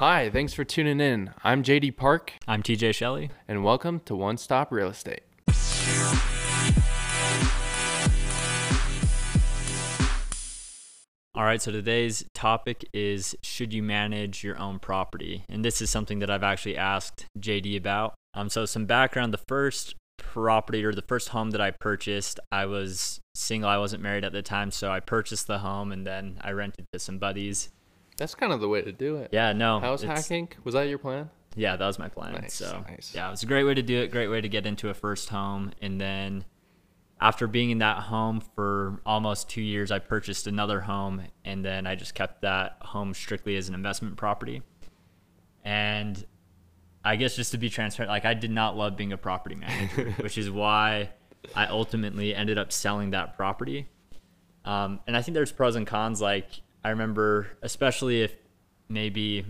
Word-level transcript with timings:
Hi, 0.00 0.30
thanks 0.30 0.54
for 0.54 0.64
tuning 0.64 0.98
in. 0.98 1.34
I'm 1.44 1.62
JD 1.62 1.94
Park, 1.98 2.32
I'm 2.48 2.62
TJ 2.62 2.94
Shelley. 2.94 3.28
and 3.46 3.62
welcome 3.62 4.00
to 4.06 4.16
One 4.16 4.38
Stop 4.38 4.72
Real 4.72 4.88
Estate. 4.88 5.20
All 11.34 11.44
right, 11.44 11.60
so 11.60 11.70
today's 11.70 12.24
topic 12.34 12.86
is 12.94 13.36
should 13.42 13.74
you 13.74 13.82
manage 13.82 14.42
your 14.42 14.58
own 14.58 14.78
property? 14.78 15.44
And 15.50 15.62
this 15.62 15.82
is 15.82 15.90
something 15.90 16.20
that 16.20 16.30
I've 16.30 16.42
actually 16.42 16.78
asked 16.78 17.26
JD 17.38 17.76
about. 17.76 18.14
Um, 18.32 18.48
so 18.48 18.64
some 18.64 18.86
background: 18.86 19.34
the 19.34 19.44
first 19.48 19.96
property 20.16 20.82
or 20.82 20.94
the 20.94 21.02
first 21.02 21.28
home 21.28 21.50
that 21.50 21.60
I 21.60 21.72
purchased, 21.72 22.40
I 22.50 22.64
was 22.64 23.20
single. 23.34 23.68
I 23.68 23.76
wasn't 23.76 24.02
married 24.02 24.24
at 24.24 24.32
the 24.32 24.40
time, 24.40 24.70
so 24.70 24.90
I 24.90 25.00
purchased 25.00 25.46
the 25.46 25.58
home 25.58 25.92
and 25.92 26.06
then 26.06 26.38
I 26.40 26.52
rented 26.52 26.86
to 26.94 26.98
some 26.98 27.18
buddies. 27.18 27.68
That's 28.20 28.34
kind 28.34 28.52
of 28.52 28.60
the 28.60 28.68
way 28.68 28.82
to 28.82 28.92
do 28.92 29.16
it. 29.16 29.30
Yeah, 29.32 29.54
no, 29.54 29.80
House 29.80 30.02
hacking? 30.02 30.50
Was 30.62 30.74
that 30.74 30.90
your 30.90 30.98
plan? 30.98 31.30
Yeah, 31.56 31.76
that 31.76 31.86
was 31.86 31.98
my 31.98 32.10
plan. 32.10 32.34
Nice, 32.34 32.52
so 32.52 32.84
nice. 32.86 33.14
yeah, 33.14 33.28
it 33.28 33.30
was 33.30 33.42
a 33.42 33.46
great 33.46 33.64
way 33.64 33.72
to 33.72 33.82
do 33.82 34.02
it. 34.02 34.10
Great 34.10 34.28
way 34.28 34.42
to 34.42 34.48
get 34.48 34.66
into 34.66 34.90
a 34.90 34.94
first 34.94 35.30
home, 35.30 35.72
and 35.80 35.98
then 35.98 36.44
after 37.18 37.46
being 37.46 37.70
in 37.70 37.78
that 37.78 37.96
home 37.96 38.42
for 38.54 39.00
almost 39.06 39.48
two 39.48 39.62
years, 39.62 39.90
I 39.90 40.00
purchased 40.00 40.46
another 40.46 40.82
home, 40.82 41.22
and 41.46 41.64
then 41.64 41.86
I 41.86 41.94
just 41.94 42.14
kept 42.14 42.42
that 42.42 42.76
home 42.82 43.14
strictly 43.14 43.56
as 43.56 43.70
an 43.70 43.74
investment 43.74 44.18
property. 44.18 44.60
And 45.64 46.22
I 47.02 47.16
guess 47.16 47.36
just 47.36 47.52
to 47.52 47.58
be 47.58 47.70
transparent, 47.70 48.10
like 48.10 48.26
I 48.26 48.34
did 48.34 48.50
not 48.50 48.76
love 48.76 48.98
being 48.98 49.14
a 49.14 49.18
property 49.18 49.54
manager, 49.54 50.10
which 50.20 50.36
is 50.36 50.50
why 50.50 51.08
I 51.56 51.68
ultimately 51.68 52.34
ended 52.34 52.58
up 52.58 52.70
selling 52.70 53.12
that 53.12 53.34
property. 53.34 53.88
Um, 54.66 55.00
and 55.06 55.16
I 55.16 55.22
think 55.22 55.34
there's 55.34 55.52
pros 55.52 55.74
and 55.74 55.86
cons. 55.86 56.20
Like 56.20 56.60
I 56.82 56.90
remember, 56.90 57.48
especially 57.62 58.22
if 58.22 58.34
maybe 58.88 59.44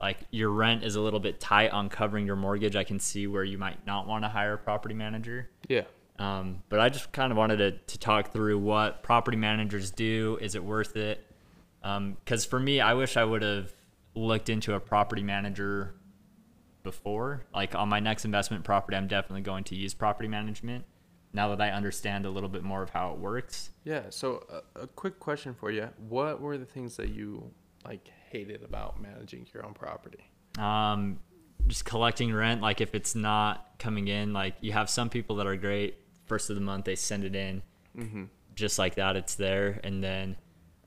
like 0.00 0.18
your 0.30 0.50
rent 0.50 0.82
is 0.82 0.96
a 0.96 1.00
little 1.00 1.20
bit 1.20 1.38
tight 1.38 1.70
on 1.70 1.88
covering 1.88 2.26
your 2.26 2.36
mortgage, 2.36 2.74
I 2.74 2.84
can 2.84 2.98
see 2.98 3.26
where 3.26 3.44
you 3.44 3.58
might 3.58 3.86
not 3.86 4.06
want 4.08 4.24
to 4.24 4.28
hire 4.28 4.54
a 4.54 4.58
property 4.58 4.94
manager. 4.94 5.48
Yeah. 5.68 5.82
Um, 6.18 6.62
but 6.68 6.80
I 6.80 6.88
just 6.88 7.12
kind 7.12 7.30
of 7.30 7.38
wanted 7.38 7.56
to, 7.58 7.70
to 7.72 7.98
talk 7.98 8.32
through 8.32 8.58
what 8.58 9.02
property 9.02 9.36
managers 9.36 9.90
do. 9.90 10.38
Is 10.40 10.54
it 10.54 10.64
worth 10.64 10.96
it? 10.96 11.24
Because 11.80 12.44
for 12.44 12.58
me, 12.60 12.80
I 12.80 12.94
wish 12.94 13.16
I 13.16 13.24
would 13.24 13.42
have 13.42 13.72
looked 14.14 14.48
into 14.48 14.74
a 14.74 14.80
property 14.80 15.22
manager 15.22 15.94
before. 16.82 17.44
Like 17.54 17.74
on 17.74 17.88
my 17.88 18.00
next 18.00 18.24
investment 18.24 18.64
property, 18.64 18.96
I'm 18.96 19.08
definitely 19.08 19.42
going 19.42 19.64
to 19.64 19.76
use 19.76 19.94
property 19.94 20.28
management 20.28 20.84
now 21.32 21.48
that 21.48 21.60
I 21.60 21.70
understand 21.70 22.26
a 22.26 22.30
little 22.30 22.48
bit 22.48 22.62
more 22.62 22.82
of 22.82 22.90
how 22.90 23.12
it 23.12 23.18
works. 23.18 23.70
Yeah. 23.84 24.02
So, 24.10 24.44
a, 24.76 24.82
a 24.82 24.86
quick 24.86 25.18
question 25.18 25.54
for 25.54 25.70
you. 25.70 25.88
What 26.08 26.40
were 26.40 26.58
the 26.58 26.66
things 26.66 26.96
that 26.96 27.08
you 27.10 27.50
like 27.84 28.08
hated 28.30 28.62
about 28.62 29.00
managing 29.00 29.46
your 29.54 29.64
own 29.66 29.74
property? 29.74 30.28
um, 30.58 31.18
just 31.68 31.84
collecting 31.84 32.32
rent 32.34 32.60
like 32.60 32.80
if 32.80 32.94
it's 32.94 33.14
not 33.14 33.70
coming 33.78 34.08
in 34.08 34.32
like 34.32 34.54
you 34.60 34.72
have 34.72 34.90
some 34.90 35.08
people 35.08 35.36
that 35.36 35.46
are 35.46 35.56
great 35.56 35.94
first 36.26 36.50
of 36.50 36.56
the 36.56 36.60
month 36.60 36.84
they 36.84 36.96
send 36.96 37.24
it 37.24 37.34
in 37.36 37.62
Mm-hmm. 37.96 38.24
just 38.56 38.78
like 38.78 38.96
that 38.96 39.16
it's 39.16 39.36
there 39.36 39.80
and 39.84 40.02
then 40.02 40.36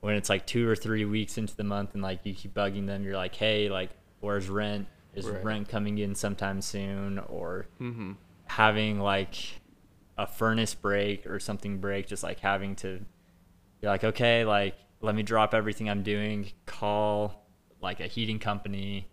when 0.00 0.14
it's 0.16 0.28
like 0.28 0.46
two 0.46 0.68
or 0.68 0.76
three 0.76 1.04
weeks 1.06 1.38
into 1.38 1.56
the 1.56 1.64
month 1.64 1.94
and 1.94 2.02
like 2.02 2.20
you 2.24 2.34
keep 2.34 2.52
bugging 2.54 2.86
them 2.86 3.02
you're 3.04 3.16
like 3.16 3.34
hey 3.34 3.68
like 3.70 3.90
where's 4.20 4.48
rent 4.48 4.86
is 5.14 5.26
Right. 5.26 5.42
rent 5.44 5.68
coming 5.68 5.96
in 5.98 6.14
sometime 6.14 6.60
soon 6.60 7.18
or 7.20 7.66
Mm-hmm. 7.80 8.12
having 8.46 9.00
like 9.00 9.34
a 10.18 10.26
furnace 10.26 10.74
break 10.74 11.26
or 11.26 11.38
something 11.38 11.78
break 11.78 12.06
just 12.06 12.22
like 12.22 12.40
having 12.40 12.74
to 12.76 13.00
you're 13.80 13.90
like 13.90 14.04
okay 14.04 14.44
like 14.44 14.74
let 15.00 15.14
me 15.14 15.22
drop 15.22 15.52
everything 15.54 15.90
i'm 15.90 16.02
doing 16.02 16.50
call 16.64 17.46
like 17.82 18.00
a 18.00 18.06
heating 18.06 18.38
company 18.38 19.06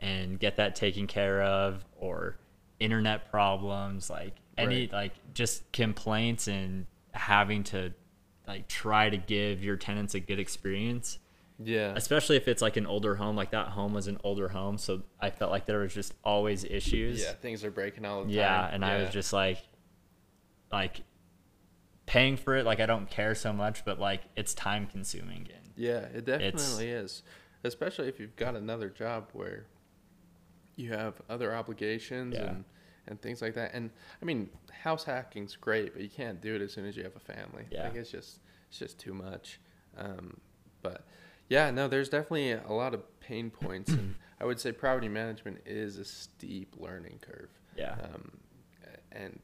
and 0.00 0.38
get 0.40 0.56
that 0.56 0.74
taken 0.74 1.06
care 1.06 1.42
of 1.42 1.84
or 1.98 2.38
internet 2.80 3.30
problems 3.30 4.08
like 4.08 4.34
any 4.56 4.80
Right. 4.82 4.92
like 4.92 5.12
just 5.34 5.70
complaints 5.72 6.48
and 6.48 6.86
having 7.12 7.62
to 7.64 7.92
like 8.46 8.68
try 8.68 9.10
to 9.10 9.16
give 9.16 9.62
your 9.62 9.76
tenants 9.76 10.14
a 10.14 10.20
good 10.20 10.38
experience 10.38 11.18
Yeah. 11.58 11.92
especially 11.96 12.36
if 12.36 12.48
it's 12.48 12.62
like 12.62 12.76
an 12.76 12.86
older 12.86 13.16
home 13.16 13.36
like 13.36 13.50
that 13.50 13.68
home 13.68 13.92
was 13.92 14.06
an 14.06 14.18
older 14.24 14.48
home 14.48 14.78
so 14.78 15.02
i 15.20 15.28
felt 15.30 15.50
like 15.50 15.66
there 15.66 15.80
was 15.80 15.92
just 15.92 16.14
always 16.24 16.64
issues 16.64 17.22
Yeah. 17.22 17.32
Things 17.32 17.64
are 17.64 17.70
breaking 17.70 18.04
all 18.06 18.20
the 18.20 18.28
time. 18.28 18.34
yeah 18.34 18.68
and 18.72 18.84
i 18.84 19.02
was 19.02 19.10
just 19.10 19.32
like 19.32 19.58
like 20.72 21.02
paying 22.06 22.36
for 22.36 22.56
it 22.56 22.64
like 22.64 22.80
i 22.80 22.86
don't 22.86 23.10
care 23.10 23.34
so 23.34 23.52
much 23.52 23.84
but 23.84 23.98
like 24.00 24.22
it's 24.36 24.54
time 24.54 24.86
consuming 24.86 25.46
and 25.54 25.66
Yeah, 25.76 26.06
it 26.14 26.24
definitely 26.24 26.88
is. 26.88 27.22
Especially 27.64 28.08
if 28.08 28.18
you've 28.18 28.34
got 28.36 28.54
another 28.56 28.88
job 28.88 29.28
where 29.32 29.66
you 30.76 30.90
have 30.92 31.20
other 31.28 31.54
obligations 31.54 32.34
Yeah. 32.34 32.50
and, 32.50 32.64
and 33.06 33.20
things 33.22 33.40
like 33.42 33.54
that. 33.54 33.70
And 33.74 33.90
I 34.20 34.24
mean, 34.24 34.48
house 34.82 35.04
hacking's 35.04 35.54
great, 35.56 35.92
but 35.92 36.02
you 36.02 36.08
can't 36.08 36.40
do 36.40 36.54
it 36.54 36.62
as 36.62 36.72
soon 36.72 36.84
as 36.86 36.96
you 36.96 37.02
have 37.04 37.16
a 37.16 37.20
family. 37.20 37.64
Yeah. 37.70 37.84
Like 37.84 37.94
it's 37.96 38.10
just 38.10 38.40
it's 38.68 38.78
just 38.78 38.98
too 38.98 39.14
much. 39.14 39.60
Um, 39.96 40.38
but 40.82 41.04
yeah, 41.48 41.70
no, 41.70 41.88
there's 41.88 42.08
definitely 42.08 42.52
a 42.52 42.72
lot 42.72 42.92
of 42.94 43.02
pain 43.20 43.50
points, 43.62 43.90
and 43.90 44.14
I 44.40 44.44
would 44.44 44.60
say 44.60 44.72
property 44.72 45.08
management 45.08 45.60
is 45.66 45.96
a 45.98 46.04
steep 46.04 46.74
learning 46.78 47.18
curve. 47.22 47.50
yeah 47.76 47.96
Um, 48.02 48.38
and 49.12 49.40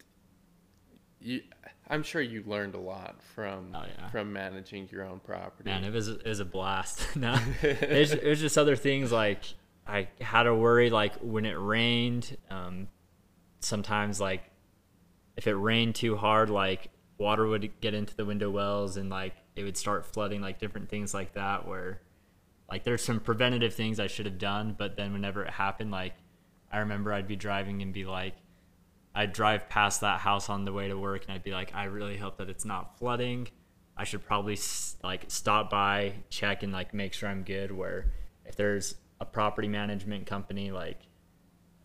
you, 1.24 1.40
I'm 1.88 2.02
sure 2.02 2.20
you 2.22 2.42
learned 2.46 2.74
a 2.74 2.78
lot 2.80 3.22
from 3.34 3.72
Oh, 3.74 3.82
yeah. 3.98 4.08
from 4.10 4.32
managing 4.32 4.88
your 4.92 5.04
own 5.04 5.20
property. 5.20 5.68
man 5.68 5.82
it 5.84 5.92
was 5.92 6.08
it 6.08 6.24
was 6.26 6.40
a 6.40 6.44
blast 6.44 7.16
no 7.16 7.36
it 7.62 7.90
was, 7.90 8.12
it 8.12 8.24
was 8.24 8.40
just 8.40 8.56
other 8.58 8.76
things 8.76 9.10
like 9.10 9.42
i 9.86 10.08
had 10.20 10.44
to 10.44 10.54
worry 10.54 10.90
like 10.90 11.14
when 11.16 11.44
it 11.46 11.54
rained 11.58 12.36
um 12.50 12.88
sometimes 13.60 14.20
like 14.20 14.42
if 15.36 15.46
it 15.46 15.54
rained 15.54 15.94
too 15.94 16.16
hard 16.16 16.50
like 16.50 16.90
water 17.18 17.46
would 17.46 17.80
get 17.80 17.94
into 17.94 18.14
the 18.16 18.24
window 18.24 18.50
wells 18.50 18.96
and 18.96 19.10
like 19.10 19.34
it 19.56 19.62
would 19.64 19.76
start 19.76 20.04
flooding 20.04 20.40
like 20.40 20.58
different 20.58 20.88
things 20.88 21.14
like 21.14 21.34
that 21.34 21.66
where 21.66 22.00
like 22.70 22.84
there's 22.84 23.02
some 23.04 23.20
preventative 23.20 23.74
things 23.74 23.98
i 24.00 24.06
should 24.06 24.26
have 24.26 24.38
done 24.38 24.74
but 24.78 24.96
then 24.96 25.12
whenever 25.12 25.42
it 25.44 25.50
happened 25.50 25.90
like 25.90 26.14
i 26.72 26.78
remember 26.78 27.12
i'd 27.12 27.28
be 27.28 27.36
driving 27.36 27.82
and 27.82 27.92
be 27.92 28.04
like 28.04 28.34
I'd 29.14 29.32
drive 29.32 29.69
past 29.69 30.00
that 30.00 30.20
house 30.20 30.48
on 30.48 30.64
the 30.64 30.72
way 30.72 30.88
to 30.88 30.98
work 30.98 31.25
and 31.25 31.32
I'd 31.34 31.44
be 31.44 31.52
like, 31.52 31.75
I 31.75 31.84
really 31.84 32.16
hope 32.16 32.38
that 32.38 32.48
it's 32.48 32.64
not 32.64 32.98
flooding. 32.98 33.48
I 33.97 34.04
should 34.04 34.25
probably 34.26 34.58
like 35.04 35.26
stop 35.28 35.70
by, 35.70 36.14
check, 36.30 36.62
and 36.64 36.72
like 36.72 36.92
make 36.92 37.12
sure 37.12 37.28
I'm 37.28 37.44
good. 37.44 37.70
Where 37.70 38.12
if 38.44 38.56
there's 38.56 38.97
a 39.20 39.25
property 39.25 39.69
management 39.69 40.26
company, 40.26 40.72
like 40.72 40.98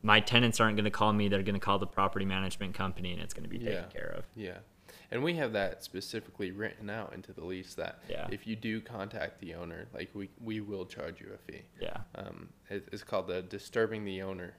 my 0.02 0.20
tenants 0.20 0.60
aren't 0.60 0.76
going 0.76 0.86
to 0.86 0.90
call 0.92 1.14
me, 1.14 1.28
they're 1.28 1.44
going 1.44 1.54
to 1.54 1.60
call 1.60 1.78
the 1.78 1.86
property 1.86 2.26
management 2.26 2.74
company 2.74 3.14
and 3.14 3.22
it's 3.22 3.34
going 3.34 3.44
to 3.44 3.50
be 3.50 3.60
taken 3.60 3.74
Yeah. 3.74 3.84
care 3.84 4.14
of. 4.18 4.24
Yeah. 4.36 4.58
And 5.12 5.24
we 5.24 5.36
have 5.36 5.54
that 5.54 5.84
specifically 5.84 6.50
written 6.52 6.90
out 6.90 7.14
into 7.14 7.32
the 7.34 7.44
lease 7.44 7.76
that 7.76 8.00
Yeah. 8.10 8.28
if 8.32 8.48
you 8.48 8.56
do 8.56 8.82
contact 8.82 9.40
the 9.40 9.54
owner, 9.54 9.88
like 9.94 10.10
we, 10.16 10.30
we 10.42 10.62
will 10.62 10.86
charge 10.86 11.20
you 11.22 11.28
a 11.34 11.38
fee. 11.52 11.62
Yeah. 11.80 11.98
Um, 12.16 12.50
it, 12.72 12.88
it's 12.92 13.04
called 13.04 13.28
the 13.28 13.42
disturbing 13.44 14.04
the 14.06 14.22
owner 14.24 14.56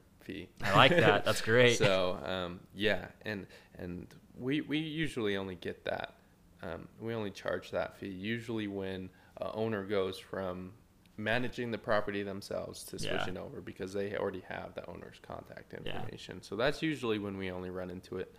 I 0.62 0.76
like 0.76 0.96
that. 0.96 1.24
That's 1.26 1.40
great. 1.42 1.76
so 1.78 2.18
um, 2.24 2.60
yeah, 2.74 3.06
and 3.22 3.46
and 3.78 4.06
we 4.38 4.60
we 4.62 4.78
usually 4.78 5.36
only 5.36 5.56
get 5.56 5.84
that. 5.84 6.14
Um, 6.62 6.88
we 7.00 7.14
only 7.14 7.30
charge 7.30 7.70
that 7.70 7.96
fee 7.96 8.08
usually 8.08 8.66
when 8.66 9.08
a 9.38 9.50
owner 9.54 9.84
goes 9.84 10.18
from 10.18 10.72
managing 11.16 11.70
the 11.70 11.78
property 11.78 12.22
themselves 12.22 12.82
to 12.84 12.96
Yeah. 12.96 13.10
switching 13.22 13.36
over 13.38 13.60
because 13.60 13.92
they 13.92 14.14
already 14.16 14.42
have 14.48 14.74
the 14.74 14.86
owner's 14.88 15.18
contact 15.22 15.72
Yeah. 15.72 15.78
information. 15.94 16.42
So 16.42 16.56
that's 16.56 16.82
usually 16.82 17.18
when 17.18 17.36
we 17.38 17.50
only 17.50 17.70
run 17.70 17.90
into 17.90 18.16
it. 18.18 18.34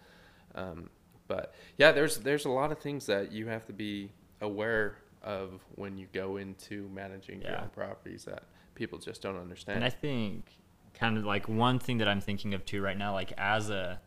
Um, 0.56 0.90
but 1.28 1.54
yeah, 1.78 1.92
there's 1.92 2.18
there's 2.18 2.46
a 2.46 2.50
lot 2.50 2.72
of 2.72 2.80
things 2.80 3.06
that 3.08 3.32
you 3.32 3.48
have 3.48 3.66
to 3.68 3.74
be 3.74 4.12
aware 4.42 4.98
of 5.24 5.62
when 5.76 5.98
you 5.98 6.08
go 6.14 6.38
into 6.38 6.90
managing 6.94 7.42
your 7.42 7.58
own 7.62 7.70
properties 7.70 8.26
that 8.26 8.44
people 8.76 8.98
just 9.00 9.22
don't 9.22 9.38
understand. 9.38 9.78
And 9.78 9.86
I 9.86 9.90
think 9.90 10.46
kind 10.94 11.18
of 11.18 11.26
like 11.26 11.48
one 11.50 11.80
thing 11.80 11.98
that 12.00 12.08
I'm 12.08 12.22
thinking 12.22 12.54
of 12.54 12.66
too 12.66 12.82
right 12.82 12.98
now, 12.98 13.14
like 13.14 13.34
as 13.38 13.70
a 13.70 14.00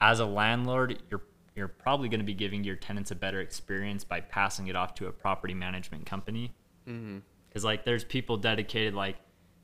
as 0.00 0.20
a 0.20 0.26
landlord, 0.26 1.02
you're 1.10 1.22
you're 1.56 1.68
probably 1.68 2.08
going 2.08 2.20
to 2.20 2.26
be 2.26 2.34
giving 2.34 2.62
your 2.62 2.76
tenants 2.76 3.10
a 3.10 3.14
better 3.16 3.40
experience 3.40 4.04
by 4.04 4.20
passing 4.20 4.68
it 4.68 4.76
off 4.76 4.94
to 4.94 5.06
a 5.08 5.12
property 5.12 5.54
management 5.54 6.06
company. 6.06 6.52
mm-hmm. 6.88 7.18
Because 7.48 7.64
like 7.64 7.84
there's 7.84 8.04
people 8.04 8.36
dedicated 8.36 8.94
like 8.94 9.16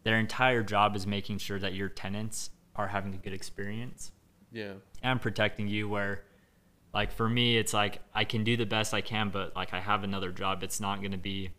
their 0.03 0.19
entire 0.19 0.63
job 0.63 0.97
is 0.97 1.07
making 1.07 1.39
sure 1.39 1.59
that 1.59 1.75
your 1.75 1.89
tenants 1.89 2.51
are 2.75 2.89
having 2.89 3.15
a 3.15 3.17
good 3.19 3.33
experience 3.33 4.11
Yeah. 4.51 4.73
and 5.03 5.21
protecting 5.21 5.69
you 5.69 5.89
where 5.89 6.25
like 6.93 7.13
for 7.13 7.29
me 7.29 7.57
it's 7.57 7.73
like 7.73 8.01
I 8.13 8.25
can 8.25 8.43
do 8.43 8.57
the 8.57 8.67
best 8.67 8.93
I 8.93 9.01
can 9.01 9.29
but 9.31 9.55
like 9.55 9.73
I 9.73 9.81
have 9.81 10.03
another 10.03 10.33
job 10.33 10.63
it's 10.65 10.81
not 10.81 10.99
going 11.01 11.13
to 11.13 11.19
be 11.19 11.51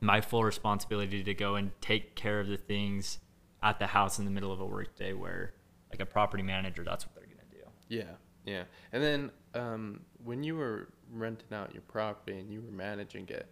my 0.00 0.20
full 0.20 0.42
responsibility 0.44 1.22
to 1.22 1.34
go 1.34 1.56
and 1.56 1.70
take 1.80 2.14
care 2.16 2.40
of 2.40 2.46
the 2.48 2.56
things 2.56 3.18
at 3.62 3.78
the 3.78 3.86
house 3.86 4.18
in 4.18 4.24
the 4.24 4.30
middle 4.30 4.52
of 4.52 4.60
a 4.60 4.66
workday 4.66 5.12
where 5.12 5.54
like 5.90 6.00
a 6.00 6.06
property 6.06 6.42
manager 6.42 6.82
that's 6.84 7.04
what 7.06 7.14
they're 7.14 7.24
going 7.26 7.36
to 7.50 7.56
do. 7.56 7.62
Yeah, 7.88 8.14
yeah. 8.44 8.64
And 8.92 9.02
then 9.02 9.30
um, 9.54 10.00
when 10.24 10.42
you 10.42 10.56
were 10.56 10.88
renting 11.12 11.52
out 11.56 11.72
your 11.74 11.82
property 11.82 12.38
and 12.38 12.50
you 12.50 12.62
were 12.62 12.72
managing 12.72 13.28
it, 13.28 13.46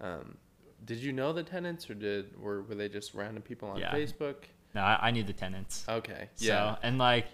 um, 0.00 0.36
did 0.84 0.98
you 0.98 1.12
know 1.12 1.32
the 1.32 1.42
tenants 1.42 1.88
or 1.90 1.94
did 1.94 2.36
were 2.40 2.62
were 2.62 2.74
they 2.74 2.88
just 2.88 3.14
random 3.14 3.42
people 3.42 3.68
on 3.68 3.78
Yeah. 3.78 3.92
Facebook? 3.92 4.36
No, 4.74 4.80
I, 4.82 5.08
I 5.08 5.10
knew 5.10 5.22
the 5.22 5.32
tenants. 5.32 5.84
Okay. 5.88 6.28
So 6.36 6.46
Yeah. 6.46 6.76
and 6.82 6.98
like 6.98 7.26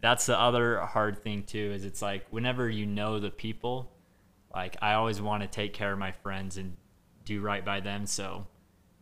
that's 0.00 0.26
the 0.26 0.38
other 0.38 0.80
hard 0.80 1.22
thing 1.22 1.42
too 1.44 1.72
is 1.74 1.84
it's 1.84 2.02
like 2.02 2.26
whenever 2.30 2.68
you 2.68 2.86
know 2.86 3.18
the 3.20 3.30
people, 3.30 3.90
like 4.54 4.76
I 4.82 4.94
always 4.94 5.20
want 5.20 5.42
to 5.42 5.48
take 5.48 5.72
care 5.74 5.92
of 5.92 5.98
my 5.98 6.12
friends 6.12 6.56
and 6.56 6.76
do 7.24 7.40
right 7.40 7.64
by 7.64 7.80
them. 7.80 8.06
So 8.06 8.46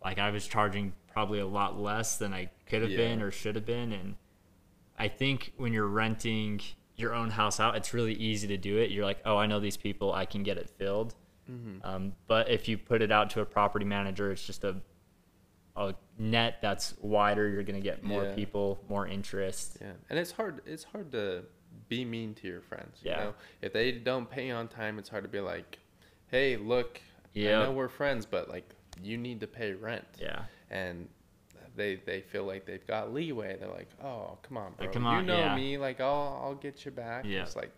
like 0.05 0.19
I 0.19 0.31
was 0.31 0.47
charging 0.47 0.93
probably 1.19 1.41
a 1.41 1.47
lot 1.47 1.77
less 1.81 2.17
than 2.17 2.33
I 2.33 2.49
could 2.67 2.81
have 2.83 2.93
Yeah. 2.93 2.99
been 2.99 3.23
or 3.23 3.33
should 3.33 3.57
have 3.57 3.67
been 3.67 3.93
and 3.93 4.15
I 4.97 5.09
think 5.09 5.53
when 5.57 5.73
you're 5.73 5.89
renting 5.89 6.61
your 6.97 7.13
own 7.13 7.31
house 7.31 7.59
out, 7.59 7.75
it's 7.77 7.93
really 7.93 8.15
easy 8.15 8.47
to 8.49 8.57
do 8.57 8.79
it. 8.79 8.91
You're 8.93 9.05
like, 9.05 9.19
oh, 9.25 9.37
I 9.37 9.47
know 9.47 9.59
these 9.61 9.77
people, 9.77 10.13
I 10.13 10.27
can 10.27 10.43
get 10.45 10.59
it 10.59 10.69
filled. 10.71 11.15
Mm-hmm. 11.51 11.85
Um, 11.85 12.13
but 12.29 12.49
if 12.51 12.69
you 12.69 12.79
put 12.79 13.03
it 13.03 13.11
out 13.11 13.31
to 13.31 13.41
a 13.41 13.45
property 13.45 13.85
manager, 13.85 14.31
it's 14.31 14.45
just 14.47 14.63
a 14.65 14.77
a 15.77 15.95
net 16.19 16.59
that's 16.61 16.95
wider. 17.01 17.49
You're 17.49 17.63
gonna 17.65 17.81
get 17.81 18.03
more 18.05 18.25
Yeah. 18.25 18.35
people, 18.35 18.81
more 18.89 19.07
interest. 19.09 19.79
Yeah, 19.81 19.93
and 20.11 20.19
it's 20.19 20.33
hard. 20.33 20.61
It's 20.67 20.83
hard 20.85 21.11
to 21.13 21.45
be 21.89 22.05
mean 22.05 22.35
to 22.35 22.47
your 22.49 22.61
friends. 22.61 23.01
Yeah. 23.03 23.19
You 23.19 23.25
know, 23.27 23.35
if 23.63 23.73
they 23.73 23.91
don't 23.93 24.29
pay 24.29 24.51
on 24.51 24.67
time, 24.69 24.99
it's 25.01 25.09
hard 25.09 25.23
to 25.23 25.29
be 25.29 25.41
like, 25.41 25.79
"Hey, 26.29 26.57
look, 26.57 27.01
Yeah. 27.33 27.61
I 27.61 27.65
know 27.65 27.73
we're 27.73 27.89
friends, 27.89 28.25
but 28.27 28.49
like, 28.49 28.69
you 29.01 29.17
need 29.17 29.39
to 29.41 29.47
pay 29.47 29.73
rent." 29.75 30.05
Yeah, 30.21 30.47
And 30.71 31.09
they 31.77 31.97
they 31.97 32.21
feel 32.21 32.45
like 32.45 32.67
they've 32.67 32.87
got 32.87 33.13
leeway. 33.15 33.57
They're 33.59 33.69
like, 33.69 33.89
"Oh, 34.03 34.39
come 34.43 34.57
on, 34.57 34.73
bro. 34.77 34.87
Like, 34.87 34.93
come 34.93 35.05
you 35.05 35.23
know 35.23 35.39
yeah. 35.39 35.57
me. 35.57 35.79
Like, 35.79 36.01
I'll 36.01 36.41
I'll 36.43 36.55
get 36.55 36.85
you 36.85 36.91
back." 36.91 37.25
Yeah. 37.27 37.43
It's 37.43 37.57
like 37.57 37.71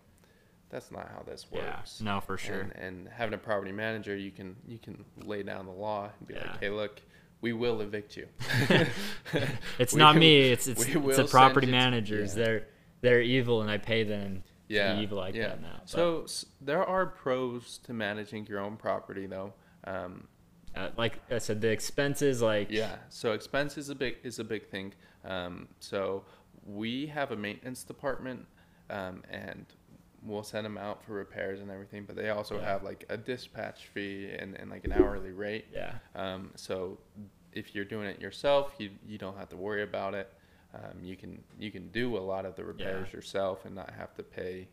that's 0.69 0.91
not 0.91 1.09
how 1.13 1.21
this 1.23 1.45
yeah, 1.51 1.77
works. 1.77 2.01
no, 2.01 2.21
for 2.21 2.37
sure. 2.37 2.61
And, 2.61 2.75
and 2.77 3.07
having 3.09 3.33
a 3.33 3.37
property 3.37 3.71
manager, 3.73 4.15
you 4.15 4.31
can 4.31 4.55
you 4.67 4.79
can 4.79 5.03
lay 5.23 5.43
down 5.43 5.65
the 5.65 5.71
law 5.71 6.09
and 6.17 6.27
be 6.27 6.33
Yeah. 6.33 6.49
like, 6.51 6.59
"Hey, 6.59 6.69
look, 6.69 7.01
we 7.41 7.53
will 7.53 7.81
evict 7.81 8.17
you." 8.17 8.27
it's 9.79 9.93
We 9.93 9.99
not 9.99 10.15
me. 10.15 10.51
It's 10.51 10.67
it's, 10.67 10.83
it's 10.85 11.31
property 11.31 11.67
managers. 11.67 12.35
yeah. 12.35 12.43
They're 12.43 12.67
they're 13.01 13.21
evil, 13.21 13.61
and 13.61 13.69
I 13.71 13.77
pay 13.77 14.03
them 14.03 14.43
yeah, 14.67 14.91
to 14.91 14.97
be 14.97 15.03
evil 15.03 15.17
like 15.17 15.35
yeah. 15.35 15.49
that 15.49 15.61
now. 15.61 15.77
But, 15.79 15.89
So 15.89 16.23
s- 16.23 16.45
there 16.61 16.83
are 16.85 17.05
pros 17.05 17.79
to 17.85 17.93
managing 17.93 18.45
your 18.47 18.59
own 18.59 18.77
property, 18.77 19.25
though. 19.25 19.53
Um, 19.85 20.27
uh, 20.75 20.89
like 20.97 21.19
I 21.31 21.37
said, 21.39 21.61
the 21.61 21.69
expenses, 21.69 22.41
like 22.41 22.69
yeah. 22.71 22.95
So 23.09 23.33
expense 23.33 23.77
is 23.77 23.89
a 23.89 23.95
big 23.95 24.17
is 24.23 24.39
a 24.39 24.43
big 24.43 24.67
thing. 24.69 24.93
Um, 25.25 25.67
so 25.79 26.23
we 26.65 27.07
have 27.07 27.31
a 27.31 27.35
maintenance 27.35 27.83
department, 27.83 28.45
um, 28.89 29.23
and 29.29 29.65
we'll 30.23 30.43
send 30.43 30.65
them 30.65 30.77
out 30.77 31.03
for 31.03 31.13
repairs 31.13 31.59
and 31.61 31.71
everything. 31.71 32.05
But 32.05 32.15
they 32.15 32.29
also 32.29 32.57
Yeah. 32.59 32.65
have 32.65 32.83
like 32.83 33.05
a 33.09 33.17
dispatch 33.17 33.87
fee 33.87 34.29
and, 34.37 34.55
and 34.55 34.69
like 34.69 34.85
an 34.85 34.91
hourly 34.93 35.31
rate. 35.31 35.65
yeah, 35.73 35.95
Um, 36.15 36.51
so 36.55 36.99
if 37.53 37.73
you're 37.75 37.85
doing 37.85 38.07
it 38.07 38.21
yourself, 38.21 38.73
you 38.77 38.91
you 39.05 39.17
don't 39.17 39.37
have 39.37 39.49
to 39.49 39.57
worry 39.57 39.83
about 39.83 40.13
it. 40.13 40.31
Um, 40.73 41.03
you 41.03 41.17
can 41.17 41.43
you 41.59 41.69
can 41.71 41.89
do 41.89 42.17
a 42.17 42.19
lot 42.19 42.45
of 42.45 42.55
the 42.55 42.63
repairs 42.63 43.11
yourself 43.11 43.65
and 43.65 43.75
not 43.75 43.89
have 43.91 44.13
to 44.15 44.23
pay 44.23 44.67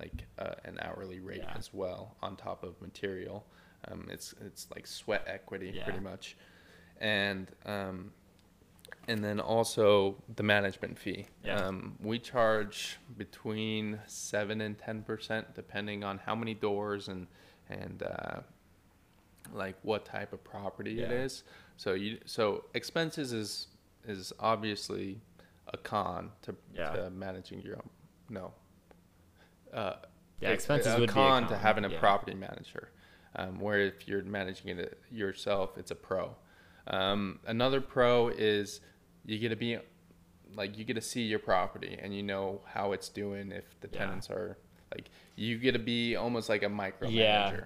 like 0.00 0.24
uh, 0.40 0.54
an 0.64 0.78
hourly 0.82 1.20
rate 1.20 1.42
Yeah. 1.44 1.54
as 1.56 1.72
well 1.72 2.16
on 2.22 2.34
top 2.36 2.64
of 2.64 2.80
material. 2.82 3.46
Um, 3.88 4.08
it's 4.10 4.34
it's 4.44 4.66
like 4.74 4.86
sweat 4.86 5.24
equity 5.26 5.72
Yeah. 5.74 5.84
pretty 5.84 6.00
much, 6.00 6.36
and 7.00 7.50
um, 7.66 8.12
and 9.08 9.22
then 9.22 9.40
also 9.40 10.16
the 10.36 10.42
management 10.42 10.98
fee. 10.98 11.26
Yeah. 11.44 11.56
Um, 11.56 11.96
we 12.00 12.18
charge 12.18 12.98
between 13.18 14.00
seven 14.06 14.60
and 14.60 14.78
ten 14.78 15.02
percent 15.02 15.54
depending 15.54 16.04
on 16.04 16.18
how 16.18 16.34
many 16.34 16.54
doors 16.54 17.08
and 17.08 17.26
and 17.68 18.02
uh, 18.02 18.40
like 19.52 19.76
what 19.82 20.04
type 20.04 20.32
of 20.32 20.42
property 20.44 20.92
it 21.02 21.10
Yeah. 21.10 21.16
is. 21.24 21.42
So 21.76 21.92
you 21.94 22.18
so 22.24 22.64
expenses 22.74 23.32
is 23.32 23.68
is 24.06 24.32
obviously 24.38 25.20
a 25.72 25.76
con 25.78 26.30
to, 26.42 26.54
Yeah. 26.74 26.90
to 26.90 27.10
managing 27.10 27.60
your 27.62 27.76
own 27.76 27.90
no. 28.28 28.52
Uh, 29.72 29.94
Yeah, 30.40 30.50
expenses 30.50 30.94
a 30.94 31.00
would 31.00 31.08
be 31.08 31.12
a 31.12 31.14
con 31.14 31.48
to 31.48 31.56
having 31.56 31.84
a 31.84 31.90
property 31.90 32.34
manager. 32.34 32.90
Um, 33.36 33.58
where 33.58 33.80
if 33.80 34.06
you're 34.06 34.22
managing 34.22 34.78
it 34.78 34.98
yourself, 35.10 35.76
it's 35.76 35.90
a 35.90 35.94
pro. 35.96 36.36
Um, 36.86 37.40
another 37.46 37.80
pro 37.80 38.28
is 38.28 38.80
you 39.26 39.38
get 39.38 39.48
to 39.48 39.56
be 39.56 39.78
like 40.54 40.78
you 40.78 40.84
get 40.84 40.94
to 40.94 41.00
see 41.00 41.22
your 41.22 41.40
property 41.40 41.98
and 42.00 42.14
you 42.14 42.22
know 42.22 42.60
how 42.64 42.92
it's 42.92 43.08
doing 43.08 43.50
if 43.50 43.64
the 43.80 43.88
Yeah. 43.92 43.98
tenants 43.98 44.30
are 44.30 44.56
like 44.94 45.08
you 45.34 45.58
get 45.58 45.72
to 45.72 45.78
be 45.80 46.14
almost 46.14 46.48
like 46.48 46.62
a 46.62 46.66
micromanager. 46.68 47.10
Yeah. 47.12 47.60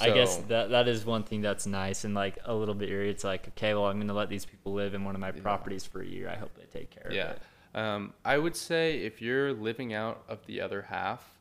I 0.00 0.10
guess 0.10 0.38
that 0.48 0.70
that 0.70 0.88
is 0.88 1.06
one 1.06 1.22
thing 1.22 1.40
that's 1.40 1.66
nice 1.66 2.04
and 2.04 2.14
like 2.14 2.36
a 2.44 2.52
little 2.54 2.74
bit 2.74 2.90
eerie. 2.90 3.08
It's 3.10 3.24
like, 3.24 3.48
okay, 3.48 3.72
well, 3.74 3.86
I'm 3.86 3.98
gonna 3.98 4.12
let 4.12 4.28
these 4.28 4.44
people 4.44 4.72
live 4.74 4.92
in 4.92 5.04
one 5.04 5.14
of 5.14 5.20
my 5.20 5.28
Yeah. 5.32 5.40
properties 5.40 5.84
for 5.86 6.02
a 6.02 6.06
year. 6.06 6.28
I 6.28 6.34
hope 6.36 6.50
they 6.56 6.64
take 6.64 6.90
care 6.90 7.10
Yeah. 7.12 7.30
of 7.30 7.36
it. 7.36 7.42
Um, 7.78 8.14
I 8.24 8.36
would 8.38 8.56
say 8.56 8.98
if 8.98 9.22
you're 9.22 9.52
living 9.54 9.94
out 9.94 10.22
of 10.28 10.44
the 10.46 10.60
other 10.60 10.82
half, 10.82 11.38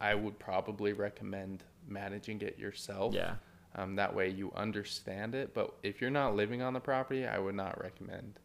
I 0.00 0.14
would 0.14 0.38
probably 0.38 0.92
recommend 0.92 1.62
managing 1.86 2.40
it 2.42 2.58
yourself. 2.58 3.14
Yeah, 3.14 3.36
Um, 3.74 3.96
that 3.96 4.14
way 4.14 4.28
you 4.30 4.52
understand 4.54 5.34
it. 5.34 5.54
But 5.54 5.74
if 5.82 6.00
you're 6.00 6.10
not 6.10 6.34
living 6.36 6.62
on 6.62 6.72
the 6.74 6.80
property, 6.80 7.26
I 7.26 7.38
would 7.38 7.54
not 7.54 7.80
recommend 7.82 8.40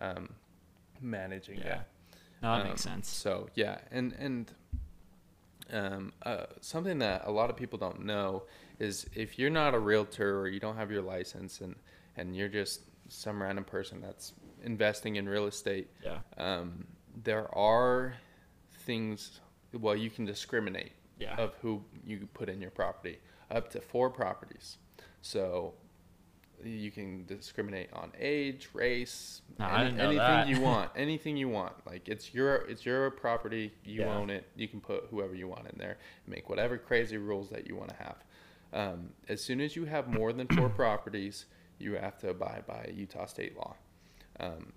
um, 0.00 0.34
managing 1.00 1.58
yeah. 1.60 1.80
it. 1.80 1.80
No, 2.42 2.54
that 2.54 2.62
Um, 2.62 2.68
makes 2.68 2.82
sense. 2.82 3.08
So 3.08 3.48
yeah, 3.54 3.78
and 3.90 4.12
and 4.14 4.52
um, 5.72 6.12
uh, 6.22 6.46
something 6.60 6.98
that 7.00 7.22
a 7.26 7.30
lot 7.30 7.50
of 7.50 7.56
people 7.56 7.78
don't 7.78 8.04
know 8.04 8.44
is 8.78 9.06
if 9.14 9.38
you're 9.38 9.50
not 9.50 9.74
a 9.74 9.78
realtor 9.78 10.38
or 10.40 10.48
you 10.48 10.60
don't 10.60 10.76
have 10.76 10.90
your 10.90 11.02
license 11.02 11.60
and 11.60 11.74
and 12.16 12.36
you're 12.36 12.48
just 12.48 12.82
some 13.08 13.40
random 13.42 13.64
person 13.64 14.00
that's 14.00 14.32
investing 14.62 15.16
in 15.16 15.28
real 15.28 15.46
estate, 15.46 15.88
Yeah, 16.04 16.18
um, 16.36 16.86
there 17.24 17.52
are 17.56 18.14
things. 18.86 19.40
Well, 19.72 19.96
you 19.96 20.10
can 20.10 20.24
discriminate 20.24 20.92
yeah, 21.18 21.36
of 21.36 21.54
who 21.62 21.82
you 22.04 22.28
put 22.34 22.48
in 22.48 22.60
your 22.60 22.70
property 22.70 23.18
up 23.50 23.70
to 23.70 23.80
four 23.80 24.10
properties. 24.10 24.78
So 25.20 25.74
you 26.64 26.90
can 26.90 27.24
discriminate 27.26 27.88
on 27.92 28.10
age, 28.18 28.68
race, 28.72 29.42
No, 29.58 29.64
I 29.66 29.84
anything 29.86 30.16
that. 30.16 30.48
you 30.48 30.60
want, 30.70 30.90
anything 30.96 31.36
you 31.36 31.48
want. 31.48 31.74
Like 31.86 32.08
it's 32.08 32.34
your 32.34 32.56
it's 32.56 32.84
your 32.84 33.10
property, 33.10 33.72
you 33.84 34.02
Yeah. 34.02 34.14
own 34.16 34.30
it. 34.30 34.46
You 34.56 34.68
can 34.68 34.80
put 34.80 35.04
whoever 35.10 35.34
you 35.34 35.48
want 35.48 35.66
in 35.70 35.78
there, 35.78 35.98
make 36.26 36.48
whatever 36.48 36.76
crazy 36.78 37.16
rules 37.16 37.48
that 37.50 37.66
you 37.66 37.76
want 37.76 37.90
to 37.90 37.96
have. 37.96 38.16
Um, 38.72 39.10
as 39.28 39.42
soon 39.42 39.60
as 39.60 39.76
you 39.76 39.84
have 39.86 40.08
more 40.08 40.32
than 40.32 40.46
four 40.48 40.68
properties, 40.82 41.46
you 41.78 41.94
have 41.94 42.18
to 42.18 42.30
abide 42.30 42.64
by 42.66 42.90
Utah 42.94 43.26
state 43.26 43.56
law. 43.56 43.76
Um, 44.40 44.72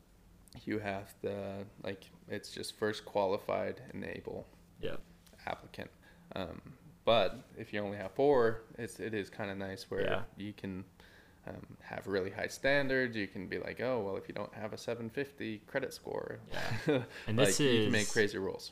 you 0.66 0.80
have 0.80 1.14
to 1.22 1.66
like 1.84 2.06
it's 2.28 2.52
just 2.52 2.78
first 2.78 3.06
qualified 3.06 3.82
enable 3.94 4.46
yeah, 4.82 4.96
applicant. 5.48 5.90
Um, 6.36 6.62
but 7.06 7.40
if 7.58 7.74
you 7.74 7.80
only 7.82 7.98
have 7.98 8.12
four, 8.12 8.62
it's 8.78 9.00
it 9.00 9.14
is 9.14 9.30
kind 9.30 9.50
of 9.52 9.58
nice 9.58 9.90
where 9.90 10.02
Yeah. 10.04 10.22
you 10.38 10.54
can 10.54 10.84
um, 11.48 11.56
have 11.82 12.08
really 12.08 12.30
high 12.30 12.48
standards. 12.48 13.16
You 13.18 13.28
can 13.28 13.48
be 13.48 13.58
like, 13.58 13.82
oh 13.82 14.00
well, 14.06 14.16
if 14.18 14.28
you 14.28 14.34
don't 14.36 14.54
have 14.54 14.74
a 14.74 14.78
750 14.78 15.62
credit 15.68 15.94
score, 15.94 16.40
Yeah. 16.88 17.02
And 17.28 17.38
like, 17.38 17.48
this 17.48 17.60
you 17.60 17.84
can 17.84 17.92
make 17.92 18.10
crazy 18.10 18.38
rules. 18.38 18.72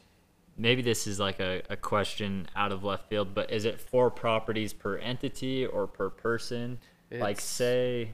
maybe 0.58 0.82
this 0.82 1.08
is 1.08 1.20
like 1.20 1.39
a, 1.39 1.63
a 1.70 1.75
question 1.78 2.48
out 2.56 2.72
of 2.72 2.84
left 2.84 3.10
field, 3.10 3.34
but 3.34 3.51
is 3.51 3.66
it 3.66 3.80
four 3.82 4.12
properties 4.12 4.74
per 4.74 4.98
entity 4.98 5.66
or 5.66 5.88
per 5.88 6.10
person? 6.10 6.80
like 7.12 7.39
say, 7.42 8.13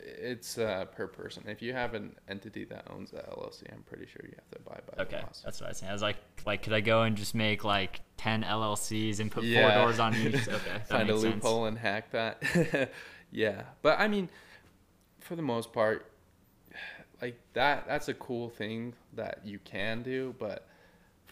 It's 0.00 0.58
uh, 0.58 0.84
per 0.86 1.06
person. 1.06 1.44
If 1.46 1.60
you 1.62 1.72
have 1.72 1.94
an 1.94 2.14
entity 2.28 2.64
that 2.66 2.86
owns 2.90 3.10
the 3.10 3.18
LLC, 3.18 3.72
I'm 3.72 3.82
pretty 3.82 4.06
sure 4.06 4.20
you 4.24 4.34
have 4.36 4.50
to 4.50 4.58
buy 4.68 4.78
by 4.96 5.02
okay, 5.02 5.22
laws. 5.22 5.42
that's 5.44 5.60
what 5.60 5.66
I 5.66 5.70
was 5.70 5.78
saying. 5.78 5.90
I 5.90 5.92
was 5.92 6.02
like, 6.02 6.16
like, 6.46 6.62
could 6.62 6.72
I 6.72 6.80
go 6.80 7.02
and 7.02 7.16
just 7.16 7.34
make 7.34 7.64
like 7.64 8.00
ten 8.16 8.42
LLCs 8.44 9.20
and 9.20 9.30
put 9.30 9.44
Yeah. 9.44 9.74
four 9.74 9.82
doors 9.84 9.98
on 9.98 10.14
each? 10.14 10.34
Okay, 10.48 10.78
Find 10.88 11.08
a 11.10 11.12
makes 11.12 11.22
sense. 11.22 11.34
loophole 11.44 11.66
and 11.66 11.78
hack 11.78 12.10
that. 12.12 12.90
yeah, 13.32 13.62
but 13.82 13.98
I 13.98 14.08
mean, 14.08 14.28
for 15.20 15.36
the 15.36 15.42
most 15.42 15.72
part, 15.72 16.10
like 17.22 17.38
that 17.54 17.86
that's 17.88 18.08
a 18.08 18.14
cool 18.14 18.48
thing 18.50 18.94
that 19.14 19.40
you 19.44 19.58
can 19.64 20.02
do. 20.02 20.34
But 20.38 20.68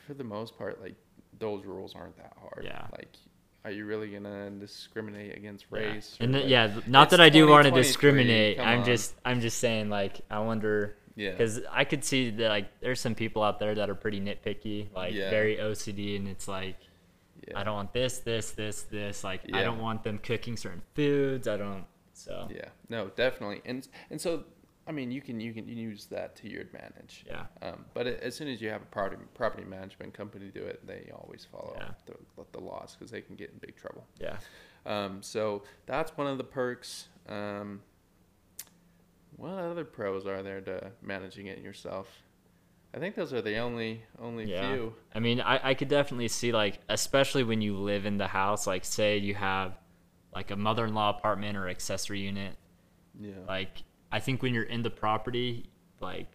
for 0.07 0.15
the 0.15 0.25
most 0.25 0.57
part, 0.59 0.81
like 0.83 0.95
those 1.39 1.65
rules 1.65 1.95
aren't 1.95 2.17
that 2.17 2.33
hard. 2.41 2.65
Yeah. 2.65 2.87
Like, 2.93 3.15
are 3.67 3.73
you 3.73 3.85
really 3.85 4.09
gonna 4.09 4.49
discriminate 4.51 5.37
against 5.37 5.67
race? 5.71 6.17
or, 6.21 6.25
And 6.25 6.35
like- 6.35 6.45
yeah, 6.47 6.73
not 6.87 7.11
that 7.11 7.21
I 7.21 7.29
do 7.31 7.49
want 7.49 7.65
to 7.65 7.73
discriminate. 7.73 8.61
I'm 8.61 8.79
on. 8.81 8.85
just, 8.85 9.13
I'm 9.25 9.41
just 9.41 9.59
saying, 9.59 9.91
like, 9.91 10.21
I 10.31 10.39
wonder 10.39 10.97
yeah, 11.17 11.33
because 11.33 11.61
I 11.71 11.83
could 11.83 12.05
see 12.05 12.31
that 12.31 12.49
like 12.49 12.81
there's 12.81 13.01
some 13.01 13.17
people 13.17 13.43
out 13.43 13.59
there 13.59 13.75
that 13.75 13.91
are 13.91 13.97
pretty 13.97 14.21
nitpicky, 14.21 14.87
like 14.95 15.15
Yeah. 15.15 15.31
very 15.31 15.57
OCD, 15.57 16.15
and 16.17 16.29
it's 16.29 16.47
like 16.47 16.77
yeah, 17.49 17.59
I 17.59 17.65
don't 17.65 17.75
want 17.75 17.93
this, 17.93 18.19
this, 18.21 18.53
this, 18.53 18.83
this. 18.83 19.25
Like 19.25 19.41
I 19.53 19.63
don't 19.65 19.81
want 19.81 20.05
them 20.05 20.19
cooking 20.19 20.57
certain 20.57 20.83
foods. 20.95 21.49
I 21.49 21.57
don't. 21.57 21.87
So 22.13 22.49
Yeah, 22.55 22.69
no, 22.89 23.09
definitely, 23.17 23.63
and 23.65 23.87
and 24.11 24.21
so 24.21 24.45
I 24.89 24.93
mean, 24.93 25.11
you 25.11 25.21
can 25.21 25.41
you 25.41 25.53
can 25.53 25.69
use 25.69 26.07
that 26.07 26.37
to 26.37 26.49
your 26.49 26.61
advantage. 26.61 27.25
Yeah. 27.27 27.47
Um, 27.61 27.85
but 27.93 28.07
it, 28.07 28.21
as 28.23 28.37
soon 28.37 28.49
as 28.49 28.61
you 28.61 28.69
have 28.71 28.83
a 28.83 28.87
property 28.87 29.23
property 29.35 29.65
management 29.65 30.15
company 30.15 30.51
do 30.55 30.63
it, 30.63 30.87
they 30.87 31.11
always 31.15 31.45
follow 31.51 31.75
Yeah. 31.77 31.91
the, 32.07 32.15
the 32.53 32.61
laws 32.61 32.95
because 32.97 33.11
they 33.11 33.21
can 33.21 33.35
get 33.37 33.51
in 33.51 33.59
big 33.59 33.77
trouble. 33.77 34.07
Yeah. 34.21 34.37
Um, 34.85 35.23
so 35.23 35.65
that's 35.87 36.17
one 36.17 36.29
of 36.29 36.39
the 36.39 36.45
perks. 36.45 37.09
Um, 37.29 37.83
what 39.37 39.51
other 39.53 39.85
pros 39.85 40.27
are 40.27 40.43
there 40.43 40.61
to 40.63 40.93
managing 41.03 41.47
it 41.49 41.59
yourself? 41.59 42.09
I 42.95 42.99
think 42.99 43.15
those 43.17 43.33
are 43.33 43.43
the 43.43 43.59
only 43.59 44.03
only 44.21 44.45
Yeah. 44.51 44.73
few. 44.73 44.95
I 45.15 45.19
mean, 45.19 45.41
I, 45.41 45.71
I 45.71 45.75
could 45.75 45.89
definitely 45.89 46.29
see 46.29 46.53
like, 46.53 46.79
especially 46.89 47.43
when 47.43 47.61
you 47.61 47.77
live 47.77 48.07
in 48.07 48.17
the 48.17 48.29
house, 48.29 48.67
like 48.67 48.85
say 48.85 49.19
you 49.19 49.35
have 49.35 49.77
like 50.35 50.51
a 50.51 50.57
mother-in-law 50.57 51.19
apartment 51.19 51.57
or 51.59 51.69
accessory 51.69 52.21
unit. 52.21 52.55
Yeah. 53.19 53.33
Like, 53.49 53.83
I 54.13 54.21
think 54.21 54.43
when 54.43 54.55
you're 54.55 54.63
in 54.65 54.83
the 54.83 54.91
property, 54.91 55.71
like, 56.01 56.29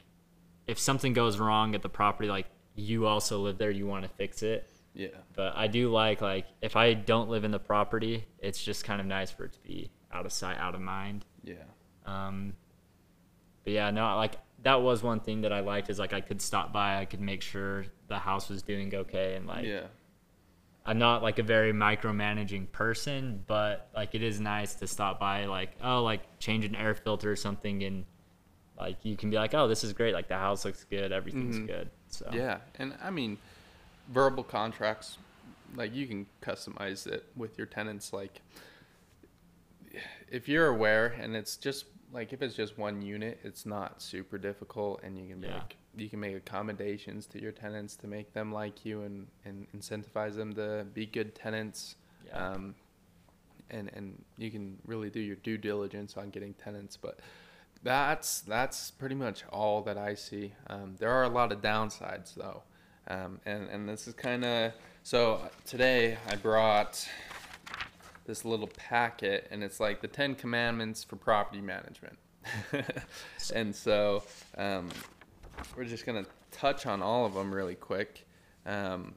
if 0.68 0.80
something 0.80 1.14
goes 1.14 1.40
wrong 1.40 1.76
at 1.76 1.82
the 1.82 1.90
property, 1.90 2.30
like 2.30 2.48
you 2.76 3.06
also 3.06 3.40
live 3.40 3.58
there, 3.58 3.72
you 3.72 3.86
want 3.88 4.04
to 4.04 4.10
fix 4.10 4.44
it. 4.44 4.70
yeah. 4.94 5.08
But 5.36 5.56
I 5.56 5.68
do 5.68 5.90
like 5.92 6.22
like 6.22 6.46
if 6.62 6.76
I 6.76 6.94
don't 6.94 7.30
live 7.30 7.44
in 7.44 7.52
the 7.52 7.60
property, 7.60 8.26
it's 8.40 8.64
just 8.64 8.84
kind 8.86 9.02
of 9.02 9.08
nice 9.08 9.32
for 9.32 9.46
it 9.46 9.54
to 9.54 9.60
be 9.62 9.92
out 10.12 10.26
of 10.26 10.32
sight, 10.32 10.58
out 10.58 10.76
of 10.76 10.82
mind. 10.82 11.26
Yeah. 11.44 11.56
Um, 12.06 12.54
but 13.64 13.74
yeah, 13.74 13.92
no, 13.92 14.16
like 14.16 14.36
that 14.64 14.82
was 14.82 15.02
one 15.04 15.20
thing 15.20 15.42
that 15.42 15.52
I 15.52 15.62
liked 15.62 15.90
is 15.90 15.98
like 16.00 16.14
I 16.14 16.22
could 16.22 16.42
stop 16.42 16.72
by, 16.72 17.00
I 17.00 17.06
could 17.06 17.22
make 17.22 17.42
sure 17.42 17.86
the 18.08 18.20
house 18.20 18.50
was 18.50 18.62
doing 18.62 18.94
okay, 18.94 19.36
and 19.36 19.48
like 19.48 19.66
yeah. 19.66 19.86
I'm 20.86 20.98
not 20.98 21.22
like 21.22 21.38
a 21.38 21.44
very 21.44 21.72
micromanaging 21.74 22.72
person, 22.72 23.44
but 23.46 23.90
like 23.96 24.16
it 24.16 24.24
is 24.24 24.40
nice 24.40 24.74
to 24.76 24.88
stop 24.88 25.20
by, 25.20 25.46
like 25.46 25.72
oh, 25.84 26.04
like 26.04 26.22
change 26.40 26.66
an 26.66 26.76
air 26.76 26.96
filter 26.96 27.32
or 27.32 27.36
something, 27.36 27.84
and 27.84 28.06
like 28.80 28.98
you 29.06 29.16
can 29.16 29.30
be 29.30 29.36
like, 29.38 29.54
oh, 29.54 29.68
this 29.68 29.84
is 29.84 29.94
great, 29.94 30.14
like 30.14 30.28
the 30.28 30.38
house 30.38 30.66
looks 30.66 30.84
good, 30.86 31.12
everything's 31.12 31.58
Mhm. 31.60 31.68
good. 31.68 31.90
So 32.08 32.30
Yeah, 32.34 32.60
and 32.80 32.96
I 33.02 33.12
mean, 33.12 33.38
verbal 34.10 34.44
contracts, 34.44 35.18
like 35.76 35.94
you 35.94 36.08
can 36.08 36.26
customize 36.42 37.06
it 37.06 37.26
with 37.36 37.58
your 37.60 37.68
tenants. 37.68 38.12
Like, 38.12 38.42
if 40.30 40.48
you're 40.50 40.68
aware, 40.68 41.08
and 41.08 41.36
it's 41.36 41.58
just 41.58 41.86
like 42.12 42.34
if 42.34 42.42
it's 42.42 42.56
just 42.56 42.78
one 42.78 43.02
unit, 43.02 43.40
it's 43.44 43.66
not 43.66 44.02
super 44.02 44.38
difficult, 44.38 45.02
and 45.04 45.18
you 45.18 45.28
can 45.28 45.40
make 45.42 45.52
Yeah. 45.52 45.62
You 45.96 46.10
can 46.10 46.20
make 46.20 46.36
accommodations 46.36 47.26
to 47.28 47.42
your 47.42 47.52
tenants 47.52 47.96
to 47.98 48.08
make 48.08 48.34
them 48.34 48.52
like 48.52 48.86
you 48.86 49.02
and 49.02 49.28
and 49.46 49.68
incentivize 49.78 50.36
them 50.36 50.54
to 50.54 50.86
be 50.94 51.06
good 51.06 51.36
tenants. 51.36 51.96
Yeah. 52.26 52.52
Um, 52.52 52.76
and 53.70 53.90
and 53.94 54.24
you 54.38 54.52
can 54.52 54.78
really 54.86 55.10
do 55.10 55.20
your 55.20 55.38
due 55.38 55.58
diligence 55.58 56.18
on 56.18 56.30
getting 56.30 56.54
tenants, 56.54 56.98
but 56.98 57.20
that's 57.84 58.42
that's 58.42 58.92
pretty 58.92 59.16
much 59.16 59.44
all 59.52 59.82
that 59.84 59.98
I 59.98 60.16
see. 60.16 60.54
Um, 60.68 60.96
there 61.00 61.12
are 61.12 61.24
a 61.24 61.30
lot 61.30 61.52
of 61.52 61.62
downsides 61.62 62.36
though, 62.36 62.64
um, 63.08 63.40
and 63.46 63.68
and 63.70 63.88
this 63.88 64.08
is 64.08 64.14
kind 64.14 64.46
of 64.46 64.74
so. 65.04 65.42
Today 65.66 66.18
I 66.30 66.36
brought 66.36 67.08
this 68.26 68.46
little 68.46 68.68
packet, 68.68 69.48
and 69.52 69.64
it's 69.64 69.80
like 69.80 70.02
the 70.02 70.08
Ten 70.08 70.36
Commandments 70.36 71.04
for 71.04 71.16
property 71.16 71.62
management, 71.62 72.18
and 73.56 73.76
so 73.76 74.24
um, 74.58 74.90
we're 75.76 75.86
just 75.86 76.06
gonna 76.06 76.26
touch 76.52 76.86
on 76.86 77.02
all 77.02 77.26
of 77.26 77.34
them 77.34 77.54
really 77.54 77.76
quick. 77.76 78.28
Um, 78.66 79.16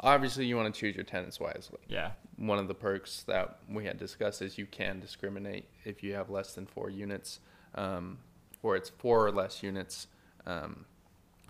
obviously, 0.00 0.46
you 0.46 0.56
want 0.56 0.72
to 0.74 0.78
choose 0.80 0.94
your 0.96 1.04
tenants 1.04 1.38
wisely 1.38 1.78
yeah, 1.88 2.12
one 2.36 2.58
of 2.58 2.68
the 2.68 2.74
perks 2.74 3.22
that 3.24 3.58
we 3.68 3.84
had 3.84 3.98
discussed 3.98 4.40
is 4.42 4.56
you 4.56 4.66
can 4.66 5.00
discriminate 5.00 5.66
if 5.84 6.02
you 6.02 6.14
have 6.14 6.30
less 6.30 6.54
than 6.54 6.66
four 6.66 6.88
units, 6.90 7.40
um, 7.74 8.18
or 8.62 8.76
it's 8.76 8.88
four 8.88 9.26
or 9.26 9.30
less 9.32 9.62
units. 9.62 10.06
Um, 10.46 10.86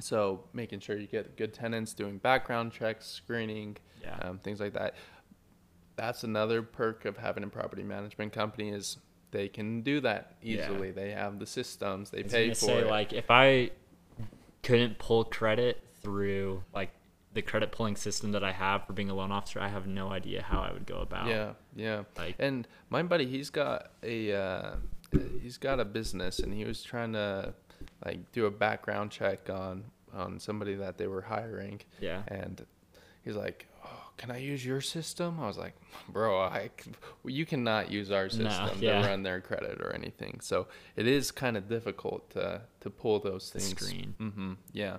so 0.01 0.45
making 0.53 0.81
sure 0.81 0.97
you 0.99 1.07
get 1.07 1.37
good 1.37 1.53
tenants, 1.55 1.93
doing 1.95 2.19
background 2.19 2.73
checks, 2.73 3.07
screening, 3.07 3.77
Yeah. 4.03 4.17
um, 4.23 4.39
things 4.39 4.59
like 4.61 4.73
that. 4.73 4.95
That's 5.97 6.25
another 6.25 6.63
perk 6.63 7.05
of 7.05 7.19
having 7.19 7.45
a 7.45 7.49
property 7.49 7.83
management 7.83 8.33
company 8.33 8.71
is 8.71 8.97
they 9.31 9.47
can 9.49 9.83
do 9.83 10.01
that 10.01 10.37
Yeah. 10.43 10.65
easily. 10.65 10.91
They 10.91 11.11
have 11.11 11.39
the 11.39 11.47
systems, 11.47 12.11
they 12.11 12.23
pay 12.23 12.49
for 12.51 12.55
say 12.55 12.79
it. 12.79 12.87
like 12.87 13.13
if 13.13 13.31
I 13.31 13.71
couldn't 14.63 14.99
pull 14.99 15.25
credit 15.25 15.83
through 16.03 16.63
like 16.75 16.91
the 17.33 17.43
credit 17.43 17.71
pulling 17.71 17.95
system 17.97 18.33
that 18.33 18.43
I 18.43 18.51
have 18.53 18.87
for 18.87 18.93
being 18.93 19.09
a 19.11 19.15
loan 19.15 19.31
officer, 19.31 19.61
I 19.61 19.69
have 19.69 19.87
no 19.87 20.11
idea 20.11 20.43
how 20.43 20.61
I 20.61 20.73
would 20.73 20.85
go 20.87 20.99
about. 20.99 21.29
Yeah, 21.29 21.53
yeah. 21.77 22.03
Like- 22.19 22.35
and 22.39 22.67
my 22.89 23.03
buddy, 23.05 23.27
he's 23.27 23.51
got 23.51 23.93
a 24.03 24.33
uh, 24.35 24.77
he's 25.41 25.57
got 25.57 25.79
a 25.81 25.85
business, 25.85 26.41
and 26.41 26.53
he 26.53 26.65
was 26.65 26.83
trying 26.83 27.13
to 27.13 27.55
like 28.05 28.33
do 28.33 28.47
a 28.47 28.51
background 28.51 29.11
check 29.11 29.49
on 29.49 29.85
on 30.13 30.41
somebody 30.41 30.75
that 30.75 30.99
they 30.99 31.07
were 31.07 31.21
hiring, 31.23 31.81
Yeah. 32.01 32.23
and 32.27 32.67
he's 33.25 33.37
like, 33.37 33.69
"Oh, 33.70 33.70
can 34.21 34.31
I 34.31 34.39
use 34.39 34.65
your 34.65 34.81
system?" 34.81 35.39
I 35.41 35.47
was 35.47 35.59
like, 35.59 35.75
"Bro, 36.09 36.39
I, 36.39 36.71
you 37.25 37.47
cannot 37.47 37.91
use 37.91 38.11
our 38.11 38.29
system 38.29 38.79
yeah. 38.79 39.01
to 39.01 39.09
run 39.09 39.23
their 39.23 39.41
credit 39.41 39.81
or 39.81 39.93
anything." 39.95 40.41
So 40.41 40.67
it 40.97 41.07
is 41.07 41.31
kind 41.31 41.57
of 41.57 41.69
difficult 41.69 42.31
to 42.31 42.63
to 42.81 42.91
pull 42.91 43.19
those 43.21 43.51
things. 43.51 43.71
screen. 43.71 44.15
Mm-hmm. 44.21 44.53
Yeah, 44.73 44.99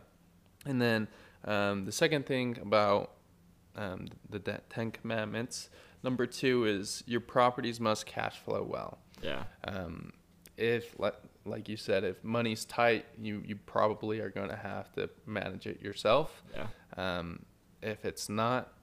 and 0.65 0.81
then 0.81 1.07
um, 1.45 1.85
the 1.85 1.91
second 1.91 2.25
thing 2.25 2.57
about 2.61 3.11
um, 3.75 4.07
the 4.29 4.39
Ten 4.69 4.91
Commandments. 4.91 5.69
Number 6.03 6.25
two 6.25 6.65
is 6.65 7.03
your 7.05 7.21
properties 7.21 7.79
must 7.79 8.05
cash 8.05 8.39
flow 8.39 8.63
well. 8.63 8.97
Yeah. 9.21 9.43
Um, 9.67 10.13
if, 10.57 10.99
like, 10.99 11.15
like 11.45 11.69
you 11.69 11.77
said, 11.77 12.03
if 12.03 12.23
money's 12.23 12.65
tight, 12.65 13.05
you, 13.19 13.43
you 13.45 13.55
probably 13.55 14.19
are 14.19 14.29
going 14.29 14.49
to 14.49 14.55
have 14.55 14.91
to 14.93 15.09
manage 15.25 15.67
it 15.67 15.81
yourself. 15.81 16.43
Yeah. 16.53 16.67
Um, 16.97 17.45
if 17.81 18.05
it's 18.05 18.29
not, 18.29 18.73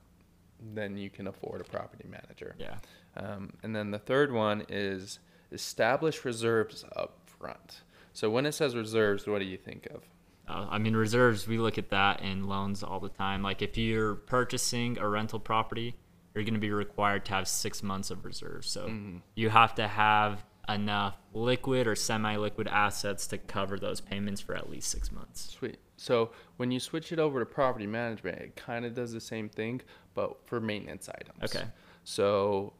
then 0.74 0.96
you 0.96 1.10
can 1.10 1.26
afford 1.26 1.60
a 1.60 1.64
property 1.64 2.06
manager. 2.08 2.54
Yeah. 2.58 2.76
Um, 3.16 3.52
and 3.62 3.74
then 3.74 3.90
the 3.90 3.98
third 3.98 4.32
one 4.32 4.64
is 4.68 5.18
establish 5.52 6.24
reserves 6.24 6.84
up 6.96 7.18
front. 7.26 7.82
So 8.12 8.30
when 8.30 8.46
it 8.46 8.52
says 8.52 8.74
reserves, 8.74 9.26
what 9.26 9.38
do 9.38 9.44
you 9.44 9.56
think 9.56 9.86
of? 9.86 10.02
Uh, 10.48 10.66
I 10.70 10.78
mean, 10.78 10.96
reserves, 10.96 11.46
we 11.46 11.58
look 11.58 11.78
at 11.78 11.90
that 11.90 12.22
in 12.22 12.46
loans 12.48 12.82
all 12.82 13.00
the 13.00 13.10
time. 13.10 13.42
Like, 13.42 13.60
if 13.62 13.76
you're 13.76 14.14
purchasing 14.14 14.98
a 14.98 15.06
rental 15.08 15.38
property, 15.38 15.94
you're 16.34 16.44
going 16.44 16.54
to 16.54 16.60
be 16.60 16.70
required 16.70 17.24
to 17.26 17.32
have 17.34 17.46
six 17.48 17.82
months 17.82 18.10
of 18.10 18.24
reserves. 18.24 18.68
So 18.70 18.86
Mm-hmm. 18.86 19.18
you 19.34 19.50
have 19.50 19.74
to 19.76 19.86
have 19.86 20.44
enough 20.68 21.16
liquid 21.32 21.86
or 21.86 21.94
semi 21.94 22.36
liquid 22.36 22.68
assets 22.68 23.26
to 23.28 23.38
cover 23.38 23.78
those 23.78 24.00
payments 24.00 24.40
for 24.40 24.54
at 24.54 24.68
least 24.70 24.90
six 24.90 25.10
months. 25.12 25.50
Sweet. 25.58 25.78
So 25.96 26.30
when 26.58 26.70
you 26.70 26.78
switch 26.80 27.10
it 27.12 27.18
over 27.18 27.40
to 27.40 27.46
property 27.46 27.86
management, 27.86 28.38
it 28.38 28.56
kind 28.56 28.84
of 28.84 28.94
does 28.94 29.12
the 29.12 29.20
same 29.20 29.48
thing, 29.48 29.80
but 30.18 30.36
for 30.48 30.58
maintenance 30.60 31.08
items. 31.08 31.54
Okay. 31.54 31.64
So 32.02 32.72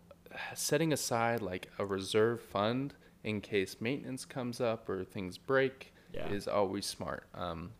setting 0.54 0.92
aside 0.92 1.40
like 1.40 1.70
a 1.78 1.86
reserve 1.86 2.40
fund 2.42 2.94
in 3.22 3.40
case 3.40 3.76
maintenance 3.80 4.24
comes 4.24 4.60
up 4.60 4.88
or 4.88 5.04
things 5.04 5.38
break 5.38 5.92
Yeah. 6.12 6.28
is 6.30 6.48
always 6.48 6.84
smart. 6.86 7.24
Um, 7.34 7.70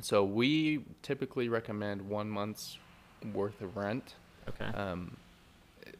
so 0.00 0.24
we 0.24 0.84
typically 1.02 1.48
recommend 1.48 2.00
one 2.02 2.28
month's 2.30 2.78
worth 3.34 3.60
of 3.60 3.76
rent. 3.76 4.14
Okay. 4.48 4.66
Um, 4.66 5.16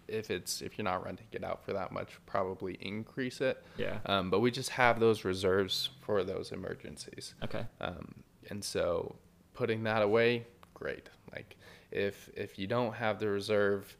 if 0.06 0.30
it's 0.30 0.62
if 0.62 0.78
you're 0.78 0.84
not 0.84 1.04
renting 1.04 1.26
it 1.32 1.42
out 1.42 1.64
for 1.64 1.72
that 1.72 1.90
much, 1.90 2.10
probably 2.26 2.74
increase 2.80 3.40
it. 3.40 3.56
yeah. 3.76 3.98
Um, 4.06 4.30
but 4.30 4.38
we 4.40 4.50
just 4.50 4.70
have 4.70 5.00
those 5.00 5.24
reserves 5.24 5.90
for 6.02 6.22
those 6.22 6.52
emergencies. 6.52 7.34
Okay. 7.42 7.64
Um, 7.80 8.22
and 8.50 8.62
so 8.62 9.16
putting 9.54 9.82
that 9.84 10.02
away, 10.02 10.46
great. 10.74 11.08
Like 11.34 11.56
if 11.92 12.28
if 12.34 12.58
you 12.58 12.66
don't 12.66 12.94
have 12.94 13.18
the 13.18 13.28
reserve, 13.28 13.96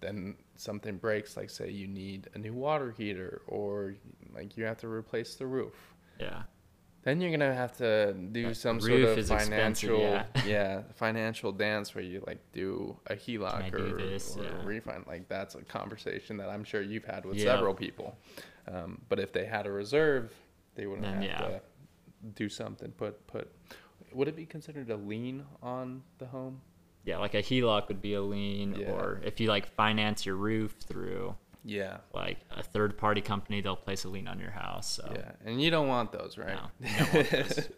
then 0.00 0.36
something 0.56 0.96
breaks. 0.96 1.36
Like 1.36 1.50
say 1.50 1.70
you 1.70 1.86
need 1.86 2.28
a 2.34 2.38
new 2.38 2.52
water 2.54 2.92
heater, 2.96 3.42
or 3.46 3.94
like 4.34 4.56
you 4.56 4.64
have 4.64 4.78
to 4.78 4.88
replace 4.88 5.34
the 5.34 5.46
roof. 5.46 5.74
Yeah. 6.18 6.42
Then 7.02 7.18
you're 7.22 7.30
gonna 7.30 7.54
have 7.54 7.74
to 7.78 8.12
do 8.12 8.52
some 8.52 8.78
sort 8.78 9.00
of 9.00 9.26
financial, 9.26 10.00
yeah. 10.00 10.26
yeah, 10.46 10.82
financial 10.96 11.50
dance 11.50 11.94
where 11.94 12.04
you 12.04 12.22
like 12.26 12.40
do 12.52 12.94
a 13.06 13.14
HELOC 13.14 13.72
or, 13.72 13.96
this? 13.96 14.36
or 14.36 14.44
Yeah. 14.44 14.60
a 14.60 14.64
refund. 14.66 15.06
Like 15.06 15.26
that's 15.26 15.54
a 15.54 15.62
conversation 15.62 16.36
that 16.36 16.50
I'm 16.50 16.62
sure 16.62 16.82
you've 16.82 17.06
had 17.06 17.24
with 17.24 17.38
Yep. 17.38 17.46
several 17.46 17.72
people. 17.74 18.18
Um, 18.68 19.00
but 19.08 19.18
if 19.18 19.32
they 19.32 19.46
had 19.46 19.66
a 19.66 19.70
reserve, 19.72 20.30
they 20.74 20.86
wouldn't 20.86 21.06
Then, 21.06 21.22
have 21.22 21.38
to 21.52 21.60
do 22.34 22.50
something. 22.50 22.90
Put 22.92 23.26
put. 23.26 23.50
Would 24.12 24.28
it 24.28 24.36
be 24.36 24.44
considered 24.44 24.90
a 24.90 24.96
lien 24.96 25.46
on 25.62 26.02
the 26.18 26.26
home? 26.26 26.60
Yeah. 27.04 27.18
Like 27.18 27.34
a 27.34 27.42
HELOC 27.42 27.88
would 27.88 28.02
be 28.02 28.14
a 28.14 28.22
lien, 28.22 28.74
Yeah. 28.74 28.90
or 28.92 29.20
if 29.24 29.40
you 29.40 29.48
like 29.48 29.66
finance 29.74 30.24
your 30.26 30.36
roof 30.36 30.76
through. 30.80 31.34
Yeah. 31.62 31.98
like 32.14 32.38
a 32.52 32.62
third 32.62 32.96
party 32.96 33.20
company, 33.20 33.60
they'll 33.60 33.76
place 33.76 34.04
a 34.04 34.08
lien 34.08 34.26
on 34.28 34.40
your 34.40 34.50
house. 34.50 34.92
So 34.94 35.12
Yeah, 35.14 35.32
and 35.44 35.60
you 35.60 35.70
don't 35.70 35.88
want 35.88 36.10
those, 36.10 36.38
right? 36.38 36.56
No, 36.80 36.88
want 37.14 37.30
those. 37.30 37.68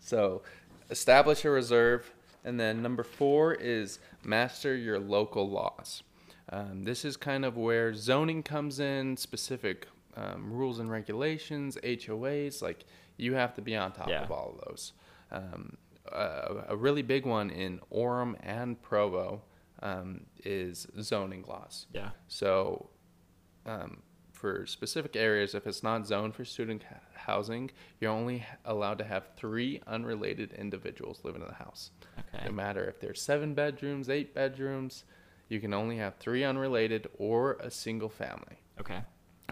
so, 0.00 0.42
establish 0.90 1.44
a 1.44 1.50
reserve, 1.50 2.10
and 2.44 2.58
then 2.58 2.82
number 2.82 3.02
four 3.02 3.52
is 3.54 3.98
master 4.24 4.74
your 4.74 4.98
local 4.98 5.48
laws. 5.50 6.02
Um, 6.50 6.84
this 6.84 7.04
is 7.04 7.16
kind 7.16 7.44
of 7.44 7.56
where 7.58 7.92
zoning 7.94 8.42
comes 8.42 8.80
in, 8.80 9.16
specific 9.18 9.86
um, 10.16 10.50
rules 10.52 10.78
and 10.78 10.90
regulations, 10.90 11.76
HOAs. 11.84 12.62
Like 12.62 12.84
you 13.18 13.34
have 13.34 13.54
to 13.54 13.60
be 13.62 13.76
on 13.76 13.92
top 13.92 14.08
Yeah. 14.08 14.22
of 14.24 14.30
all 14.30 14.56
of 14.58 14.66
those. 14.68 14.92
Um, 15.30 15.76
uh, 16.12 16.64
a 16.68 16.76
really 16.76 17.02
big 17.02 17.26
one 17.26 17.50
in 17.50 17.80
Orem 17.92 18.36
and 18.42 18.80
Provo 18.80 19.42
um, 19.82 20.26
is 20.44 20.86
zoning 21.00 21.44
laws. 21.46 21.86
Yeah. 21.92 22.10
So, 22.28 22.90
um, 23.66 24.02
for 24.32 24.66
specific 24.66 25.16
areas, 25.16 25.54
if 25.54 25.66
it's 25.66 25.82
not 25.82 26.06
zoned 26.06 26.34
for 26.34 26.44
student 26.44 26.84
housing, 27.14 27.70
you're 28.00 28.10
only 28.10 28.44
allowed 28.66 28.98
to 28.98 29.04
have 29.04 29.28
three 29.36 29.80
unrelated 29.86 30.52
individuals 30.52 31.20
living 31.24 31.40
in 31.40 31.48
the 31.48 31.54
house. 31.54 31.90
Okay. 32.18 32.44
No 32.44 32.52
matter 32.52 32.84
if 32.84 33.00
there's 33.00 33.22
seven 33.22 33.54
bedrooms, 33.54 34.10
eight 34.10 34.34
bedrooms, 34.34 35.04
you 35.48 35.60
can 35.60 35.72
only 35.72 35.96
have 35.96 36.16
three 36.16 36.44
unrelated 36.44 37.08
or 37.18 37.54
a 37.54 37.70
single 37.70 38.10
family. 38.10 38.58
Okay. 38.80 39.00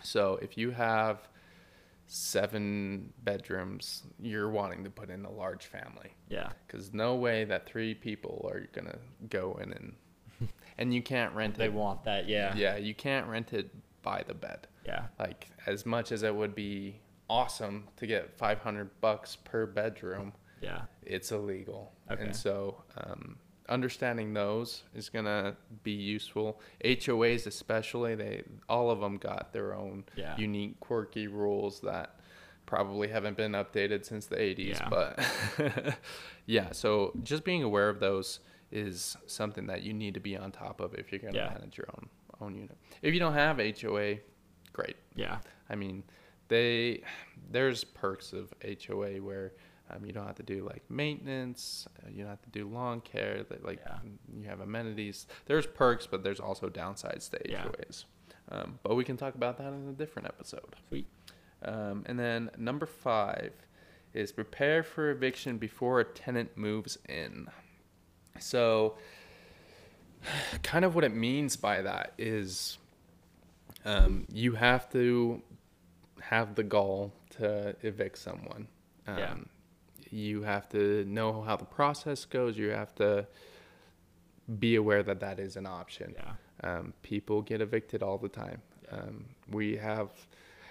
So 0.03 0.39
if 0.43 0.59
you 0.59 0.73
have 0.73 1.29
seven 2.07 3.13
bedrooms, 3.25 4.03
you're 4.21 4.51
wanting 4.51 4.85
to 4.85 4.91
put 4.91 5.11
in 5.11 5.25
a 5.25 5.31
large 5.31 5.67
family 5.67 6.13
Yeah. 6.29 6.51
because 6.67 6.93
no 6.93 7.15
way 7.17 7.45
that 7.45 7.67
three 7.67 7.95
people 7.95 8.49
are 8.53 8.61
gonna 8.73 8.99
go 9.31 9.59
in 9.63 9.73
and 9.73 9.95
and 10.79 10.93
you 10.95 11.03
can't 11.03 11.35
rent 11.35 11.57
They 11.57 11.67
it. 11.67 11.73
want 11.73 12.05
that. 12.05 12.29
Yeah. 12.29 12.55
Yeah, 12.55 12.77
you 12.77 12.95
can't 12.95 13.27
rent 13.27 13.53
it 13.53 13.71
by 14.03 14.25
the 14.27 14.35
bed. 14.35 14.67
Yeah. 14.85 15.07
Like 15.19 15.49
as 15.67 15.87
much 15.87 16.13
as 16.13 16.23
it 16.23 16.35
would 16.35 16.55
be 16.55 17.01
awesome 17.31 17.89
to 17.97 18.07
get 18.07 18.37
500 18.37 18.91
bucks 19.01 19.37
per 19.37 19.65
bedroom, 19.67 20.33
Yeah. 20.61 20.83
it's 21.03 21.33
illegal. 21.33 21.93
Okay. 22.11 22.25
And 22.25 22.37
so 22.37 22.83
um, 22.99 23.39
understanding 23.69 24.35
those 24.35 24.83
is 24.95 25.09
gonna 25.09 25.57
be 25.83 25.93
useful. 25.93 26.61
HOAs 26.85 27.47
especially, 27.47 28.15
they 28.15 28.43
all 28.69 28.91
of 28.91 29.01
them 29.01 29.17
got 29.19 29.53
their 29.53 29.75
own 29.75 30.05
Yeah. 30.17 30.37
unique, 30.37 30.81
quirky 30.81 31.27
rules 31.29 31.81
that 31.81 32.19
probably 32.67 33.09
haven't 33.09 33.37
been 33.37 33.53
updated 33.53 34.05
since 34.05 34.27
the 34.27 34.37
80s. 34.37 34.79
Yeah. 34.81 34.89
But 34.89 35.99
yeah, 36.47 36.73
so 36.73 37.13
just 37.23 37.45
being 37.45 37.63
aware 37.63 37.89
of 37.89 38.01
those 38.01 38.41
is 38.71 39.17
something 39.27 39.67
that 39.67 39.83
you 39.83 39.93
need 39.93 40.15
to 40.15 40.21
be 40.21 40.37
on 40.37 40.51
top 40.51 40.81
of 40.81 40.95
if 40.95 41.13
you're 41.13 41.19
gonna 41.21 41.37
Yeah. 41.37 41.51
manage 41.53 41.77
your 41.79 41.89
own 41.97 42.09
own 42.41 42.55
unit. 42.57 42.77
If 43.03 43.15
you 43.15 43.21
don't 43.21 43.35
have 43.35 43.59
HOA, 43.61 44.19
great. 44.73 44.97
Yeah. 45.15 45.39
I 45.69 45.77
mean, 45.77 46.03
they 46.49 47.03
there's 47.51 47.85
perks 47.85 48.33
of 48.33 48.53
HOA 48.65 49.21
where 49.21 49.53
um, 49.93 50.05
you 50.07 50.13
don't 50.13 50.27
have 50.27 50.37
to 50.37 50.43
do 50.43 50.65
like 50.67 50.83
maintenance, 50.91 51.87
uh, 52.03 52.09
you 52.11 52.19
don't 52.23 52.31
have 52.31 52.43
to 52.43 52.51
do 52.51 52.69
lawn 52.69 53.01
care, 53.01 53.43
that 53.49 53.65
like 53.65 53.81
Yeah. 53.87 53.99
you 54.41 54.49
have 54.49 54.61
amenities. 54.61 55.27
There's 55.47 55.67
perks, 55.67 56.07
but 56.07 56.23
there's 56.23 56.41
also 56.41 56.69
downsides 56.69 57.31
to 57.31 57.41
Yeah. 57.51 57.65
HOAs. 57.65 58.05
Um, 58.49 58.79
but 58.83 58.95
we 58.97 59.05
can 59.05 59.17
talk 59.17 59.35
about 59.35 59.59
that 59.59 59.73
in 59.73 59.89
a 59.89 59.93
different 59.93 60.29
episode. 60.29 60.75
Sweet. 60.89 61.07
Um, 61.63 62.03
and 62.07 62.19
then 62.19 62.51
number 62.59 62.87
five 62.87 63.53
is 64.15 64.33
prepare 64.33 64.83
for 64.83 65.11
eviction 65.11 65.59
before 65.59 66.01
a 66.01 66.05
tenant 66.05 66.57
moves 66.57 66.99
in. 67.09 67.49
So, 68.41 68.97
kind 70.63 70.85
of 70.85 70.95
what 70.95 71.05
it 71.05 71.15
means 71.15 71.57
by 71.57 71.83
that 71.83 72.13
is 72.19 72.79
um, 73.85 74.27
you 74.33 74.53
have 74.53 74.91
to 74.93 75.43
have 76.21 76.55
the 76.55 76.63
gall 76.63 77.13
to 77.31 77.75
evict 77.83 78.19
someone. 78.19 78.69
Um, 79.07 79.19
Yeah. 79.19 79.35
You 80.13 80.43
have 80.43 80.69
to 80.71 81.05
know 81.07 81.41
how 81.43 81.57
the 81.57 81.65
process 81.65 82.25
goes. 82.27 82.59
You 82.59 82.69
have 82.69 82.95
to 82.97 83.27
be 84.59 84.75
aware 84.77 85.03
that 85.03 85.21
that 85.21 85.39
is 85.41 85.57
an 85.57 85.67
option. 85.67 86.15
Yeah. 86.15 86.33
Um, 86.63 86.93
people 87.03 87.41
get 87.43 87.61
evicted 87.63 88.03
all 88.03 88.19
the 88.19 88.29
time. 88.29 88.61
Um, 88.91 89.25
we 89.51 89.77
have 89.79 90.11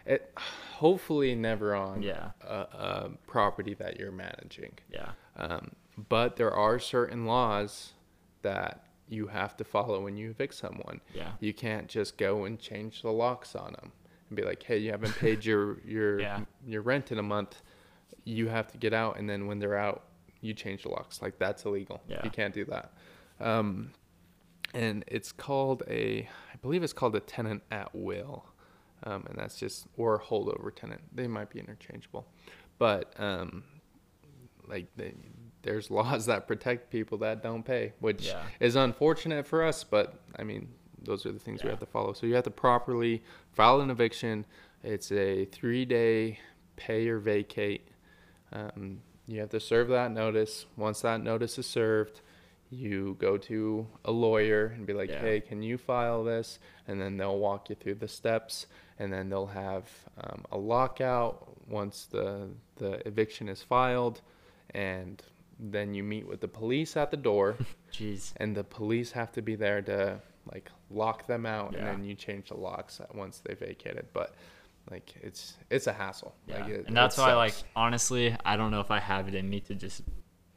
it, 0.05 0.31
hopefully 0.37 1.33
never 1.35 1.73
on 1.73 2.03
Yeah. 2.03 2.31
a, 2.41 2.53
a 2.55 3.09
property 3.27 3.73
that 3.75 3.99
you're 3.99 4.11
managing. 4.11 4.73
Yeah. 4.91 5.09
Um, 5.35 5.71
but 6.09 6.35
there 6.35 6.51
are 6.53 6.77
certain 6.79 7.25
laws 7.25 7.93
that 8.43 8.85
you 9.09 9.27
have 9.27 9.57
to 9.57 9.63
follow 9.63 10.01
when 10.03 10.17
you 10.17 10.29
evict 10.29 10.53
someone. 10.53 11.01
Yeah. 11.15 11.31
You 11.39 11.53
can't 11.53 11.87
just 11.87 12.17
go 12.17 12.45
and 12.45 12.59
change 12.59 13.01
the 13.01 13.11
locks 13.11 13.55
on 13.55 13.73
them 13.73 13.91
and 14.29 14.37
be 14.37 14.43
like, 14.43 14.61
"Hey, 14.63 14.77
you 14.77 14.91
haven't 14.91 15.15
paid 15.17 15.43
your 15.43 15.79
your 15.81 16.19
Yeah. 16.27 16.41
your 16.65 16.81
rent 16.83 17.11
in 17.11 17.17
a 17.17 17.23
month. 17.23 17.61
You 18.23 18.47
have 18.49 18.67
to 18.71 18.77
get 18.77 18.93
out." 18.93 19.17
And 19.19 19.29
then 19.29 19.47
when 19.47 19.59
they're 19.59 19.77
out, 19.77 20.03
you 20.41 20.53
change 20.53 20.83
the 20.83 20.89
locks. 20.89 21.21
Like 21.21 21.37
that's 21.39 21.65
illegal. 21.65 22.01
Yeah. 22.07 22.21
You 22.23 22.29
can't 22.29 22.53
do 22.53 22.65
that. 22.65 22.93
Um, 23.39 23.91
and 24.73 25.03
it's 25.07 25.31
called 25.31 25.83
a, 25.89 26.27
I 26.53 26.57
believe 26.61 26.81
it's 26.83 26.93
called 26.93 27.15
a 27.15 27.19
tenant 27.19 27.61
at 27.71 27.93
will, 27.93 28.45
um, 29.03 29.25
and 29.29 29.37
that's 29.37 29.57
just 29.57 29.87
or 29.97 30.15
a 30.15 30.19
holdover 30.19 30.73
tenant. 30.73 31.01
They 31.13 31.27
might 31.27 31.49
be 31.49 31.59
interchangeable, 31.59 32.25
but 32.79 33.13
um, 33.19 33.63
like 34.67 34.87
they, 34.95 35.13
there's 35.63 35.91
laws 35.91 36.25
that 36.27 36.47
protect 36.47 36.89
people 36.89 37.17
that 37.19 37.43
don't 37.43 37.63
pay, 37.63 37.93
which 37.99 38.27
Yeah. 38.27 38.43
is 38.59 38.75
unfortunate 38.75 39.45
for 39.45 39.63
us. 39.63 39.83
But 39.83 40.15
I 40.39 40.43
mean, 40.43 40.69
those 41.03 41.25
are 41.25 41.31
the 41.31 41.39
things 41.39 41.63
we 41.63 41.69
have 41.69 41.79
to 41.79 41.85
follow. 41.85 42.13
So 42.13 42.25
you 42.27 42.35
have 42.35 42.43
to 42.45 42.51
properly 42.51 43.23
file 43.51 43.81
an 43.81 43.89
eviction. 43.89 44.45
It's 44.83 45.11
a 45.11 45.45
three-day 45.45 46.39
pay 46.75 47.07
or 47.09 47.19
vacate. 47.19 47.87
Um, 48.51 49.01
you 49.27 49.39
have 49.39 49.49
to 49.49 49.59
serve 49.59 49.87
that 49.89 50.11
notice. 50.11 50.65
Once 50.77 51.01
that 51.01 51.21
notice 51.21 51.57
is 51.57 51.65
served, 51.65 52.21
you 52.69 53.15
go 53.19 53.37
to 53.37 53.87
a 54.05 54.11
lawyer 54.11 54.67
and 54.67 54.85
be 54.85 54.93
like, 54.93 55.09
Yeah. 55.09 55.19
"Hey, 55.19 55.41
can 55.41 55.61
you 55.61 55.77
file 55.77 56.23
this?" 56.23 56.59
And 56.87 56.99
then 57.01 57.17
they'll 57.17 57.37
walk 57.39 57.69
you 57.69 57.75
through 57.75 57.95
the 57.95 58.07
steps, 58.07 58.67
and 58.99 59.11
then 59.11 59.29
they'll 59.29 59.47
have 59.47 59.89
um, 60.17 60.43
a 60.51 60.57
lockout 60.57 61.47
once 61.67 62.05
the 62.05 62.49
the 62.77 63.05
eviction 63.07 63.47
is 63.49 63.61
filed, 63.61 64.21
and 64.71 65.21
then 65.59 65.93
you 65.93 66.03
meet 66.03 66.27
with 66.27 66.41
the 66.41 66.47
police 66.47 66.97
at 66.97 67.11
the 67.11 67.17
door, 67.17 67.55
Jeez. 67.91 68.33
and 68.37 68.55
the 68.57 68.63
police 68.63 69.11
have 69.11 69.31
to 69.33 69.41
be 69.41 69.55
there 69.55 69.81
to 69.83 70.19
like 70.51 70.71
lock 70.89 71.27
them 71.27 71.45
out, 71.45 71.75
and 71.75 71.85
then 71.85 72.03
you 72.03 72.15
change 72.15 72.49
the 72.49 72.55
locks 72.57 72.99
once 73.13 73.39
they 73.39 73.53
vacated. 73.53 74.07
But 74.13 74.33
like 74.89 75.13
it's 75.21 75.57
it's 75.69 75.87
a 75.87 75.93
hassle. 75.93 76.35
Yeah. 76.47 76.61
Like, 76.61 76.69
it- 76.69 76.87
and 76.87 76.97
that's 76.97 77.17
why, 77.17 77.33
like, 77.35 77.53
honestly, 77.75 78.35
I 78.45 78.55
don't 78.57 78.71
know 78.71 78.81
if 78.81 78.91
I 78.91 78.99
have 78.99 79.27
it 79.27 79.35
in 79.35 79.49
me 79.49 79.59
to 79.61 79.75
just 79.75 80.01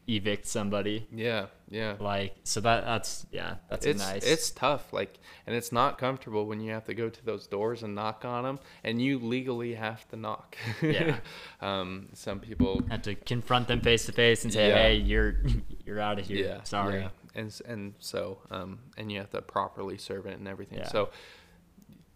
evict 0.06 0.46
somebody. 0.46 1.06
yeah, 1.10 1.46
yeah. 1.70 1.94
Like, 1.98 2.34
so 2.44 2.60
that 2.60 2.84
that's 2.84 3.26
yeah, 3.32 3.54
that's 3.70 3.86
it's 3.86 3.98
nice. 4.00 4.22
it's 4.24 4.50
tough 4.50 4.92
like 4.92 5.18
and 5.46 5.56
it's 5.56 5.72
not 5.72 5.96
comfortable 5.96 6.44
when 6.46 6.60
you 6.60 6.72
have 6.72 6.84
to 6.84 6.94
go 6.94 7.08
to 7.08 7.24
those 7.24 7.46
doors 7.46 7.82
and 7.82 7.94
knock 7.94 8.22
on 8.24 8.44
them 8.44 8.58
and 8.82 9.00
you 9.00 9.18
legally 9.18 9.74
have 9.74 10.06
to 10.08 10.16
knock 10.16 10.56
Yeah. 10.82 11.16
um 11.62 12.08
some 12.12 12.38
people 12.40 12.82
have 12.90 13.00
to 13.02 13.14
confront 13.14 13.66
them 13.68 13.80
face 13.80 14.04
to 14.06 14.12
face 14.12 14.44
and 14.44 14.52
say, 14.52 14.68
Yeah. 14.68 14.74
"Hey, 14.74 14.96
you're 14.96 15.36
you're 15.86 16.00
out 16.00 16.18
of 16.18 16.26
here. 16.26 16.44
yeah 16.48 16.62
Sorry." 16.64 17.00
yeah. 17.00 17.08
and 17.34 17.58
and 17.66 17.94
so 17.98 18.40
um 18.50 18.80
and 18.98 19.10
you 19.10 19.18
have 19.20 19.30
to 19.30 19.40
properly 19.40 19.96
serve 19.96 20.26
it 20.26 20.36
and 20.38 20.46
everything 20.46 20.78
Yeah. 20.80 20.88
so 20.88 21.08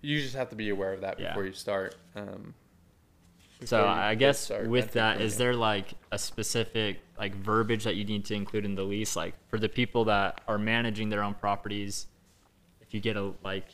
you 0.00 0.20
just 0.20 0.34
have 0.34 0.48
to 0.50 0.56
be 0.56 0.68
aware 0.70 0.92
of 0.92 1.00
that 1.00 1.18
Yeah. 1.18 1.28
before 1.28 1.44
you 1.46 1.52
start 1.52 1.96
um 2.14 2.54
So 3.64 3.80
you 3.82 3.88
I 3.88 4.14
guess 4.14 4.50
with 4.50 4.92
that, 4.92 5.20
is 5.20 5.36
there 5.36 5.54
like 5.54 5.94
a 6.12 6.18
specific 6.18 7.00
like 7.18 7.34
verbiage 7.34 7.84
that 7.84 7.96
you 7.96 8.04
need 8.04 8.24
to 8.26 8.34
include 8.34 8.64
in 8.64 8.74
the 8.76 8.84
lease, 8.84 9.16
like 9.16 9.34
for 9.48 9.58
the 9.58 9.68
people 9.68 10.04
that 10.04 10.40
are 10.46 10.58
managing 10.58 11.08
their 11.08 11.22
own 11.22 11.34
properties? 11.34 12.06
If 12.80 12.94
you 12.94 13.00
get 13.00 13.16
a 13.16 13.32
like, 13.42 13.66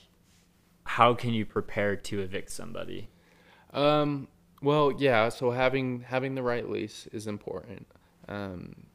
how 0.84 1.12
can 1.14 1.34
you 1.34 1.44
prepare 1.44 1.96
to 1.96 2.20
evict 2.20 2.50
somebody? 2.50 3.08
Um, 3.74 4.28
well, 4.62 4.90
yeah. 4.96 5.28
So 5.28 5.50
having 5.50 6.00
having 6.00 6.34
the 6.34 6.42
right 6.42 6.68
lease 6.68 7.06
is 7.12 7.26
important. 7.26 7.86
Um, 8.26 8.86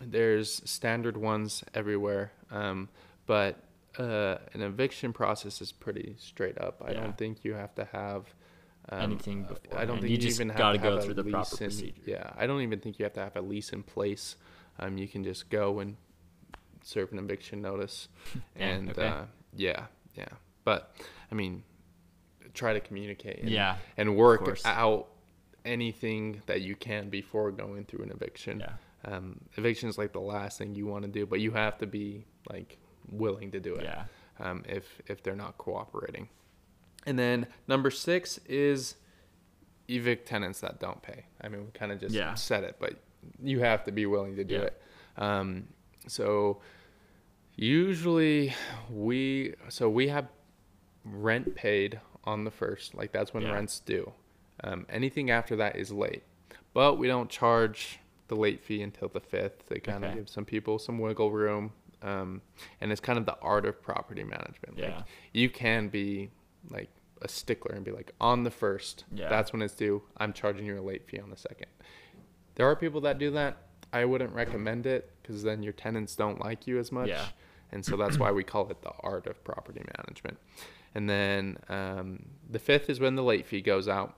there's 0.00 0.60
standard 0.68 1.16
ones 1.16 1.64
everywhere, 1.72 2.32
um, 2.50 2.88
but 3.26 3.56
uh, 3.98 4.38
an 4.52 4.60
eviction 4.62 5.12
process 5.12 5.60
is 5.60 5.72
pretty 5.72 6.16
straight 6.18 6.58
up. 6.60 6.82
I 6.84 6.92
Yeah. 6.92 7.00
don't 7.00 7.16
think 7.18 7.44
you 7.44 7.54
have 7.54 7.74
to 7.76 7.84
have 7.86 8.34
um, 8.90 9.00
Anything 9.00 9.44
before. 9.44 9.78
I 9.78 9.84
don't 9.86 9.96
think 10.00 10.10
You 10.10 10.16
you, 10.16 10.18
just 10.18 10.36
even 10.38 10.50
have 10.50 10.74
to 10.74 10.78
go 10.78 10.96
have 10.96 11.04
through 11.04 11.14
the 11.14 11.24
proper 11.24 11.50
in- 11.64 11.70
procedure. 11.70 11.94
Yeah, 12.04 12.30
I 12.36 12.46
don't 12.46 12.60
even 12.60 12.80
think 12.80 12.98
you 12.98 13.04
have 13.04 13.14
to 13.14 13.20
have 13.20 13.34
a 13.36 13.40
lease 13.40 13.72
in 13.72 13.82
place. 13.82 14.36
Um, 14.78 14.98
you 14.98 15.08
can 15.08 15.24
just 15.24 15.48
go 15.48 15.78
and 15.80 15.96
serve 16.82 17.10
an 17.12 17.18
eviction 17.18 17.62
notice, 17.62 18.08
and 18.56 18.90
okay. 18.90 19.06
uh, 19.08 19.22
yeah, 19.56 19.86
yeah. 20.14 20.28
But 20.64 20.94
I 21.32 21.34
mean, 21.34 21.62
try 22.52 22.74
to 22.74 22.80
communicate. 22.80 23.40
And, 23.40 23.48
Yeah, 23.50 23.76
and 23.96 24.16
work 24.16 24.58
out 24.66 25.08
anything 25.64 26.42
that 26.46 26.60
you 26.60 26.74
can 26.76 27.08
before 27.08 27.50
going 27.52 27.84
through 27.84 28.04
an 28.04 28.10
eviction. 28.10 28.60
Yeah. 28.60 28.72
Um, 29.06 29.40
eviction 29.56 29.88
is 29.88 29.96
like 29.98 30.12
the 30.12 30.20
last 30.20 30.58
thing 30.58 30.74
you 30.74 30.86
want 30.86 31.04
to 31.04 31.10
do, 31.10 31.24
but 31.26 31.40
you 31.40 31.52
have 31.52 31.78
to 31.78 31.86
be 31.86 32.26
like 32.50 32.78
willing 33.10 33.50
to 33.52 33.60
do 33.60 33.74
it. 33.76 33.84
Yeah. 33.84 34.04
Um, 34.40 34.64
if 34.68 35.00
if 35.06 35.22
they're 35.22 35.36
not 35.36 35.58
cooperating. 35.58 36.28
And 37.06 37.18
then 37.18 37.46
number 37.68 37.90
six 37.90 38.38
is 38.46 38.96
evict 39.88 40.26
tenants 40.26 40.60
that 40.60 40.80
don't 40.80 41.02
pay. 41.02 41.26
I 41.40 41.48
mean, 41.48 41.66
we 41.66 41.70
kind 41.72 41.92
of 41.92 42.00
just 42.00 42.14
Yeah. 42.14 42.34
said 42.34 42.64
it, 42.64 42.76
but 42.78 42.94
you 43.42 43.60
have 43.60 43.84
to 43.84 43.92
be 43.92 44.06
willing 44.06 44.36
to 44.36 44.44
do 44.44 44.54
Yeah. 44.54 44.60
it. 44.62 44.82
Um, 45.18 45.68
so 46.06 46.60
usually 47.56 48.54
we 48.90 49.54
so 49.68 49.88
we 49.88 50.08
have 50.08 50.28
rent 51.04 51.54
paid 51.54 52.00
on 52.24 52.44
the 52.44 52.50
first. 52.50 52.94
Like 52.94 53.12
that's 53.12 53.34
when 53.34 53.42
Yeah. 53.44 53.52
rent's 53.52 53.78
due. 53.80 54.12
Um, 54.62 54.86
anything 54.88 55.30
after 55.30 55.56
that 55.56 55.76
is 55.76 55.92
late, 55.92 56.22
but 56.72 56.94
we 56.94 57.06
don't 57.06 57.28
charge 57.28 57.98
the 58.28 58.36
late 58.36 58.60
fee 58.62 58.80
until 58.82 59.08
the 59.08 59.20
fifth. 59.20 59.66
They 59.68 59.78
kind 59.80 60.04
of 60.04 60.10
Okay. 60.10 60.20
give 60.20 60.28
some 60.28 60.44
people 60.46 60.78
some 60.78 60.98
wiggle 60.98 61.30
room, 61.30 61.72
um, 62.04 62.42
and 62.80 62.92
it's 62.92 63.00
kind 63.00 63.18
of 63.18 63.26
the 63.26 63.36
art 63.40 63.64
of 63.64 63.82
property 63.82 64.22
management. 64.22 64.76
Yeah. 64.76 64.96
Like 64.96 65.04
you 65.32 65.48
can 65.48 65.88
be 65.88 66.30
like 66.70 66.90
a 67.22 67.28
stickler 67.28 67.74
and 67.74 67.84
be 67.84 67.90
like 67.90 68.12
on 68.20 68.44
the 68.44 68.50
first. 68.50 69.04
Yeah. 69.12 69.28
That's 69.28 69.52
when 69.52 69.62
it's 69.62 69.74
due. 69.74 70.02
I'm 70.18 70.32
charging 70.32 70.66
you 70.66 70.78
a 70.78 70.82
late 70.82 71.08
fee 71.08 71.18
on 71.18 71.30
the 71.30 71.36
second. 71.36 71.68
There 72.54 72.66
are 72.66 72.76
people 72.76 73.00
that 73.02 73.18
do 73.18 73.30
that. 73.32 73.56
I 73.92 74.04
wouldn't 74.04 74.34
recommend 74.34 74.86
it 74.86 75.10
because 75.22 75.42
then 75.42 75.62
your 75.62 75.72
tenants 75.72 76.14
don't 76.14 76.40
like 76.40 76.66
you 76.66 76.78
as 76.78 76.92
much. 76.92 77.08
Yeah. 77.08 77.24
And 77.72 77.84
so 77.84 77.96
that's 77.96 78.18
why 78.18 78.30
we 78.30 78.44
call 78.44 78.70
it 78.70 78.82
the 78.82 78.92
art 79.00 79.26
of 79.26 79.42
property 79.42 79.82
management. 79.98 80.38
And 80.94 81.08
then 81.08 81.58
um, 81.68 82.26
the 82.48 82.58
fifth 82.58 82.88
is 82.88 83.00
when 83.00 83.16
the 83.16 83.22
late 83.22 83.46
fee 83.46 83.62
goes 83.62 83.88
out. 83.88 84.16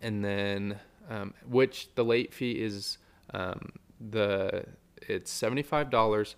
And 0.00 0.24
then, 0.24 0.78
um, 1.10 1.34
which 1.46 1.94
the 1.94 2.04
late 2.04 2.32
fee 2.32 2.52
is 2.52 2.98
um, 3.34 3.72
the 4.00 4.64
it's 5.02 5.30
seventy 5.30 5.62
five 5.62 5.90
dollars 5.90 6.36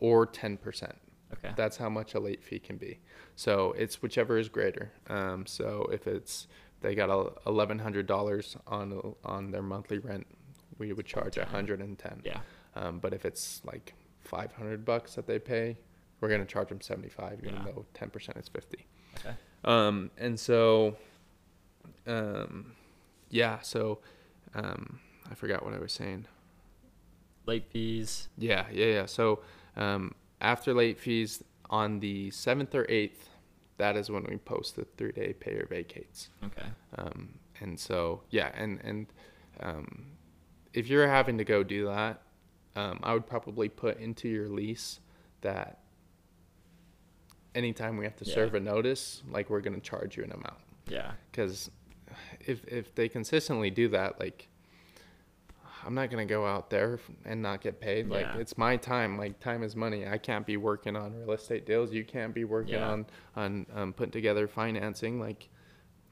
or 0.00 0.26
ten 0.26 0.56
percent. 0.56 0.96
Okay. 1.32 1.52
That's 1.56 1.76
how 1.76 1.88
much 1.88 2.14
a 2.14 2.20
late 2.20 2.42
fee 2.42 2.58
can 2.60 2.76
be. 2.76 3.00
So 3.34 3.72
it's 3.76 4.00
whichever 4.00 4.38
is 4.38 4.48
greater. 4.48 4.92
Um, 5.08 5.44
so 5.46 5.88
if 5.92 6.06
it's 6.06 6.46
they 6.82 6.94
got 6.94 7.10
eleven 7.46 7.78
hundred 7.80 8.06
dollars 8.06 8.56
on 8.66 9.14
on 9.24 9.50
their 9.50 9.62
monthly 9.62 9.98
rent, 9.98 10.26
we 10.78 10.92
would 10.92 11.06
charge 11.06 11.36
a 11.36 11.44
hundred 11.44 11.80
and 11.80 11.98
ten. 11.98 12.20
yeah. 12.24 12.40
Um, 12.76 12.98
but 12.98 13.12
if 13.14 13.24
it's 13.24 13.60
like 13.64 13.94
five 14.20 14.52
hundred 14.52 14.84
bucks 14.84 15.14
that 15.16 15.26
they 15.26 15.38
pay, 15.38 15.76
we're 16.20 16.28
gonna 16.28 16.44
charge 16.44 16.68
them 16.68 16.80
seventy 16.80 17.08
five, 17.08 17.40
even 17.42 17.54
Yeah. 17.56 17.64
though 17.64 17.86
ten 17.94 18.10
percent 18.10 18.36
is 18.38 18.48
fifty. 18.48 18.86
Okay. 19.18 19.34
Um, 19.64 20.10
and 20.18 20.38
so, 20.38 20.96
um, 22.06 22.72
yeah. 23.30 23.60
So, 23.60 23.98
um, 24.54 25.00
I 25.30 25.34
forgot 25.34 25.64
what 25.64 25.74
I 25.74 25.78
was 25.78 25.92
saying. 25.92 26.26
Late 27.46 27.66
fees. 27.70 28.28
Yeah, 28.38 28.66
yeah, 28.72 28.86
yeah. 28.86 29.06
So 29.06 29.40
um, 29.76 30.14
after 30.40 30.72
late 30.74 30.98
fees 30.98 31.42
on 31.70 32.00
the 32.00 32.30
seventh 32.30 32.74
or 32.74 32.86
eighth, 32.88 33.28
that 33.78 33.96
is 33.96 34.10
when 34.10 34.24
we 34.24 34.36
post 34.38 34.76
the 34.76 34.84
three 34.96 35.12
day 35.12 35.32
pay 35.32 35.52
or 35.52 35.66
vacates. 35.66 36.30
Okay. 36.44 36.66
Um, 36.96 37.38
and 37.60 37.78
so 37.78 38.22
yeah, 38.30 38.50
and 38.54 38.80
and 38.84 39.06
um, 39.60 40.06
if 40.72 40.88
you're 40.88 41.08
having 41.08 41.38
to 41.38 41.44
go 41.44 41.62
do 41.62 41.86
that, 41.86 42.22
um, 42.76 43.00
I 43.02 43.12
would 43.14 43.26
probably 43.26 43.68
put 43.68 43.98
into 43.98 44.28
your 44.28 44.48
lease 44.48 45.00
that 45.40 45.80
anytime 47.54 47.96
we 47.96 48.04
have 48.04 48.16
to 48.16 48.24
Yeah. 48.24 48.34
serve 48.34 48.54
a 48.54 48.60
notice, 48.60 49.22
like 49.30 49.48
we're 49.50 49.60
gonna 49.60 49.80
charge 49.80 50.16
you 50.16 50.24
an 50.24 50.32
amount 50.32 50.60
Yeah. 50.88 51.12
because 51.30 51.70
if 52.40 52.64
if 52.68 52.94
they 52.94 53.08
consistently 53.08 53.70
do 53.70 53.88
that, 53.88 54.20
like 54.20 54.48
I'm 55.86 55.94
not 55.94 56.10
gonna 56.10 56.26
go 56.26 56.44
out 56.44 56.68
there 56.68 56.98
and 57.24 57.40
not 57.40 57.60
get 57.60 57.80
paid. 57.80 58.08
Like 58.08 58.26
Yeah. 58.26 58.38
it's 58.38 58.58
my 58.58 58.76
time. 58.76 59.16
Like 59.16 59.38
time 59.38 59.62
is 59.62 59.76
money. 59.76 60.06
I 60.06 60.18
can't 60.18 60.44
be 60.44 60.56
working 60.56 60.96
on 60.96 61.14
real 61.14 61.32
estate 61.32 61.64
deals. 61.64 61.92
You 61.92 62.04
can't 62.04 62.34
be 62.34 62.44
working 62.44 62.74
Yeah. 62.74 62.88
on 62.90 63.06
on 63.36 63.66
um, 63.72 63.92
putting 63.92 64.10
together 64.10 64.48
financing. 64.48 65.20
Like 65.20 65.48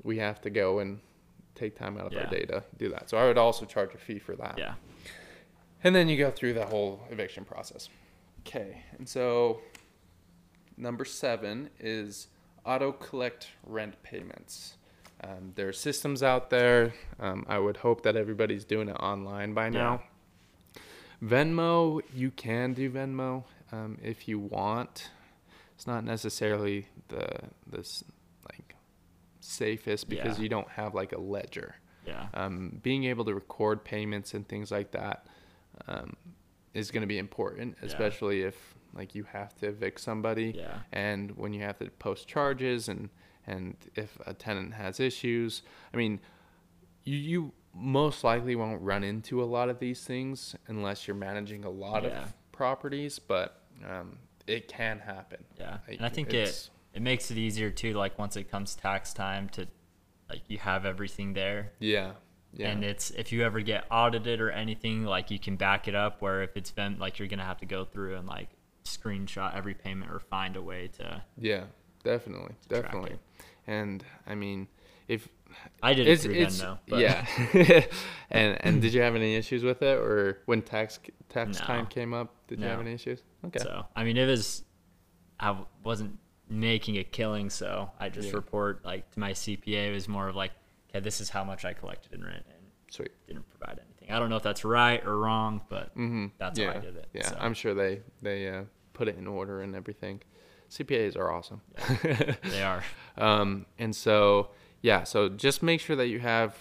we 0.02 0.18
have 0.18 0.40
to 0.42 0.50
go 0.50 0.78
and 0.78 1.00
take 1.56 1.76
time 1.76 1.98
out 1.98 2.12
of 2.12 2.16
our 2.18 2.30
day 2.30 2.44
to 2.46 2.62
do 2.78 2.88
that. 2.90 3.10
So 3.10 3.16
I 3.18 3.24
would 3.26 3.38
also 3.38 3.64
charge 3.66 3.94
a 3.94 3.98
fee 3.98 4.18
for 4.20 4.36
that. 4.36 4.58
Yeah. 4.58 4.74
And 5.82 5.94
then 5.94 6.08
you 6.08 6.16
go 6.16 6.30
through 6.30 6.54
the 6.54 6.66
whole 6.66 7.00
eviction 7.10 7.44
process. 7.44 7.88
Okay. 8.40 8.82
And 8.98 9.08
so 9.08 9.60
number 10.76 11.04
seven 11.04 11.70
is 11.80 12.28
auto 12.64 12.92
collect 12.92 13.48
rent 13.66 14.00
payments. 14.02 14.76
Um, 15.24 15.52
there 15.54 15.68
are 15.68 15.72
systems 15.72 16.22
out 16.22 16.50
there. 16.50 16.92
Um, 17.18 17.46
I 17.48 17.58
would 17.58 17.78
hope 17.78 18.02
that 18.02 18.14
everybody's 18.16 18.64
doing 18.64 18.88
it 18.88 18.96
online 18.96 19.54
by 19.54 19.70
now. 19.70 20.02
Venmo, 21.22 22.02
you 22.14 22.30
can 22.30 22.74
do 22.74 22.90
Venmo 22.90 23.44
um, 23.72 23.98
if 24.02 24.28
you 24.28 24.38
want. 24.38 25.10
It's 25.74 25.86
not 25.86 26.04
necessarily 26.04 26.88
the 27.08 27.26
this 27.66 28.04
like 28.52 28.74
safest 29.40 30.08
because 30.08 30.38
Yeah. 30.38 30.42
you 30.42 30.48
don't 30.48 30.68
have 30.68 30.94
like 30.94 31.12
a 31.12 31.18
ledger 31.20 31.76
Yeah. 32.06 32.28
um, 32.34 32.78
being 32.82 33.04
able 33.04 33.24
to 33.24 33.34
record 33.34 33.84
payments 33.84 34.34
and 34.34 34.46
things 34.46 34.70
like 34.70 34.90
that 34.92 35.26
um, 35.88 36.16
is 36.74 36.90
going 36.90 37.00
to 37.00 37.06
be 37.06 37.18
important, 37.18 37.76
Yeah. 37.80 37.86
especially 37.86 38.42
if 38.42 38.74
like 38.92 39.14
you 39.14 39.24
have 39.24 39.54
to 39.56 39.68
evict 39.68 40.00
somebody 40.00 40.52
Yeah. 40.56 40.80
and 40.92 41.32
when 41.36 41.52
you 41.52 41.62
have 41.62 41.78
to 41.78 41.90
post 41.90 42.28
charges 42.28 42.88
and 42.88 43.08
and 43.46 43.76
if 43.94 44.18
a 44.26 44.34
tenant 44.34 44.74
has 44.74 45.00
issues. 45.00 45.62
I 45.92 45.96
mean, 45.96 46.20
you 47.04 47.16
you 47.16 47.52
most 47.74 48.22
likely 48.24 48.54
won't 48.56 48.80
run 48.82 49.02
into 49.02 49.42
a 49.42 49.44
lot 49.46 49.68
of 49.68 49.78
these 49.80 50.02
things 50.04 50.54
unless 50.68 51.06
you're 51.08 51.16
managing 51.16 51.64
a 51.64 51.70
lot 51.70 52.04
Yeah. 52.04 52.22
of 52.22 52.32
properties, 52.52 53.18
but 53.18 53.62
um, 53.84 54.18
it 54.46 54.68
can 54.68 55.00
happen. 55.00 55.44
Yeah. 55.58 55.78
Like, 55.88 55.96
and 55.96 56.06
I 56.06 56.08
think 56.08 56.32
it 56.32 56.70
it 56.92 57.02
makes 57.02 57.30
it 57.30 57.36
easier 57.38 57.70
too. 57.70 57.94
Like 57.94 58.18
once 58.18 58.36
it 58.36 58.50
comes 58.50 58.74
tax 58.76 59.12
time 59.12 59.48
to, 59.50 59.66
like 60.30 60.42
you 60.48 60.58
have 60.58 60.86
everything 60.86 61.32
there. 61.34 61.72
Yeah. 61.80 62.12
Yeah. 62.56 62.68
And 62.68 62.84
it's 62.84 63.10
if 63.10 63.32
you 63.32 63.42
ever 63.42 63.60
get 63.60 63.84
audited 63.90 64.40
or 64.40 64.50
anything, 64.52 65.04
like 65.04 65.32
you 65.32 65.40
can 65.40 65.56
back 65.56 65.88
it 65.88 65.96
up. 65.96 66.22
Where 66.22 66.42
if 66.44 66.56
it's 66.56 66.70
been 66.70 66.98
like 67.00 67.18
you're 67.18 67.26
gonna 67.26 67.42
have 67.44 67.58
to 67.58 67.66
go 67.66 67.84
through 67.84 68.14
and 68.14 68.28
like 68.28 68.50
screenshot 68.84 69.56
every 69.56 69.74
payment 69.74 70.12
or 70.12 70.20
find 70.20 70.56
a 70.56 70.62
way 70.62 70.88
to. 70.98 71.22
yeah. 71.38 71.64
Definitely. 72.04 72.54
Definitely. 72.68 73.12
it. 73.12 73.20
And 73.66 74.04
I 74.26 74.34
mean, 74.34 74.68
if 75.08 75.28
I 75.82 75.94
did 75.94 76.06
it 76.06 76.20
through 76.20 76.34
Venmo. 76.34 76.78
But 76.88 76.98
yeah. 77.00 77.26
and 78.30 78.56
and 78.60 78.82
did 78.82 78.92
you 78.94 79.00
have 79.00 79.14
any 79.16 79.34
issues 79.34 79.62
with 79.64 79.82
it, 79.82 79.98
or 79.98 80.42
when 80.46 80.62
tax 80.62 81.00
tax 81.28 81.58
No. 81.60 81.66
time 81.66 81.86
came 81.86 82.12
up, 82.14 82.34
did 82.48 82.60
you 82.60 82.66
have 82.66 82.80
any 82.80 82.92
issues? 82.92 83.22
Okay. 83.46 83.58
So 83.60 83.86
I 83.96 84.04
mean, 84.04 84.16
it 84.16 84.26
was, 84.26 84.64
I 85.40 85.56
wasn't 85.82 86.18
making 86.48 86.98
a 86.98 87.04
killing, 87.04 87.48
so 87.50 87.90
I 87.98 88.08
just 88.10 88.28
Yeah. 88.28 88.34
report 88.36 88.84
like 88.84 89.10
to 89.12 89.18
my 89.20 89.32
CPA. 89.32 89.88
It 89.88 89.92
was 89.92 90.08
more 90.08 90.28
of 90.28 90.36
like, 90.36 90.52
okay, 90.90 91.00
this 91.00 91.20
is 91.20 91.30
how 91.30 91.42
much 91.44 91.64
I 91.64 91.72
collected 91.72 92.12
in 92.12 92.22
rent, 92.22 92.44
and 92.48 92.66
Sweet. 92.90 93.10
didn't 93.26 93.48
provide 93.48 93.78
anything. 93.82 94.14
I 94.14 94.18
don't 94.18 94.28
know 94.28 94.36
if 94.36 94.42
that's 94.42 94.64
right 94.64 95.02
or 95.06 95.18
wrong, 95.18 95.62
but 95.70 95.96
Mm-hmm. 95.96 96.26
that's 96.38 96.58
yeah. 96.58 96.72
how 96.72 96.78
I 96.78 96.82
did 96.82 96.96
it. 96.96 97.08
Yeah, 97.14 97.28
so. 97.30 97.36
I'm 97.40 97.54
sure 97.54 97.72
they 97.74 98.00
they 98.20 98.48
uh, 98.48 98.64
put 98.92 99.08
it 99.08 99.16
in 99.16 99.26
order 99.26 99.62
and 99.62 99.74
everything. 99.74 100.20
CPAs 100.74 101.16
are 101.16 101.30
awesome. 101.30 101.60
they 102.42 102.62
are. 102.62 102.82
Um, 103.16 103.66
and 103.78 103.94
so 103.94 104.48
yeah, 104.82 105.04
so 105.04 105.28
just 105.28 105.62
make 105.62 105.80
sure 105.80 105.94
that 105.94 106.08
you 106.08 106.18
have 106.18 106.56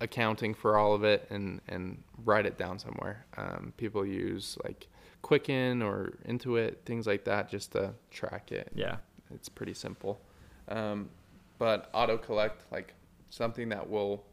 accounting 0.00 0.54
for 0.54 0.78
all 0.78 0.94
of 0.94 1.04
it 1.04 1.26
and 1.30 1.60
and 1.68 2.02
write 2.24 2.46
it 2.46 2.56
down 2.56 2.78
somewhere. 2.78 3.26
Um, 3.36 3.74
people 3.76 4.06
use 4.06 4.56
like 4.64 4.88
Quicken 5.20 5.82
or 5.82 6.14
Intuit, 6.26 6.76
things 6.86 7.06
like 7.06 7.24
that, 7.24 7.50
just 7.50 7.72
to 7.72 7.92
track 8.10 8.50
it. 8.50 8.70
Yeah. 8.74 8.96
It's 9.34 9.48
pretty 9.50 9.74
simple. 9.74 10.20
Um, 10.68 11.10
but 11.58 11.90
auto 11.92 12.16
collect, 12.16 12.64
like 12.72 12.94
something 13.30 13.68
that 13.68 13.88
will 13.88 14.24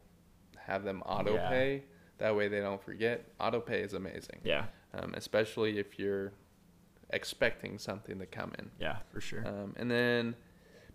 have 0.56 0.84
them 0.84 1.02
auto 1.02 1.34
Yeah. 1.34 1.48
pay. 1.50 1.82
That 2.18 2.34
way 2.36 2.48
they 2.48 2.60
don't 2.60 2.82
forget. 2.82 3.26
Auto 3.40 3.60
pay 3.60 3.80
is 3.82 3.92
amazing. 3.94 4.40
Yeah. 4.44 4.64
Um, 4.94 5.12
especially 5.16 5.78
if 5.78 5.98
you're 5.98 6.32
expecting 7.12 7.78
something 7.78 8.18
to 8.18 8.26
come 8.26 8.52
in. 8.58 8.70
Yeah, 8.80 8.98
for 9.10 9.20
sure. 9.20 9.46
Um, 9.46 9.74
and 9.76 9.90
then 9.90 10.34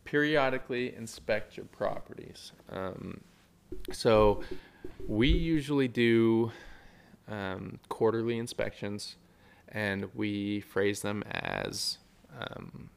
periodically 0.05 0.95
inspect 0.95 1.57
your 1.57 1.65
properties. 1.65 2.51
Um, 2.69 3.21
so 3.91 4.41
we 5.05 5.27
usually 5.27 5.87
do 5.87 6.51
um, 7.27 7.79
quarterly 7.89 8.37
inspections 8.37 9.17
and 9.69 10.07
we 10.15 10.61
phrase 10.61 11.01
them 11.01 11.23
as 11.29 11.97
um, 12.39 12.89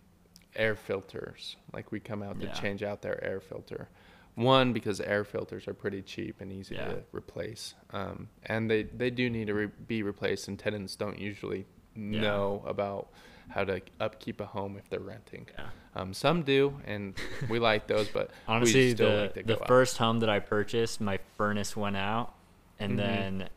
air 0.55 0.77
filters. 0.77 1.57
Like 1.73 1.91
we 1.91 1.99
come 2.01 2.23
out 2.23 2.37
Yeah. 2.41 2.53
to 2.53 2.61
change 2.61 2.83
out 2.83 3.03
their 3.03 3.23
air 3.25 3.41
filter. 3.41 3.89
One, 4.37 4.73
because 4.73 5.01
air 5.01 5.25
filters 5.25 5.67
are 5.67 5.75
pretty 5.75 6.03
cheap 6.03 6.41
and 6.41 6.53
easy 6.53 6.77
Yeah. 6.77 6.87
to 6.87 7.03
replace. 7.13 7.75
Um, 7.91 8.29
and 8.47 8.71
they, 8.71 8.85
they 8.85 9.11
do 9.11 9.29
need 9.29 9.49
to 9.49 9.55
re- 9.55 9.71
be 9.89 10.05
replaced, 10.05 10.47
and 10.47 10.57
tenants 10.57 10.95
don't 10.95 11.19
usually 11.19 11.67
Yeah. 12.11 12.21
know 12.21 12.63
about 12.67 13.09
how 13.49 13.65
to 13.65 13.81
upkeep 13.99 14.41
a 14.41 14.47
home 14.47 14.77
if 14.77 14.89
they're 14.89 15.01
renting. 15.01 15.47
yeah. 15.59 15.67
Um, 15.95 16.15
some 16.15 16.43
do, 16.43 16.81
and 16.87 17.15
we 17.49 17.59
like 17.71 17.87
those, 17.89 18.09
but 18.09 18.31
Honestly, 18.47 18.87
we 18.87 18.91
still 18.95 19.11
the 19.11 19.33
like 19.37 19.47
the 19.47 19.61
out. 19.61 19.67
first 19.67 19.99
home 19.99 20.21
that 20.21 20.31
I 20.31 20.39
purchased, 20.39 21.01
my 21.01 21.19
furnace 21.37 21.77
went 21.77 21.97
out, 21.97 22.33
and 22.79 22.93
Mhm. 22.93 22.97
then 22.97 23.49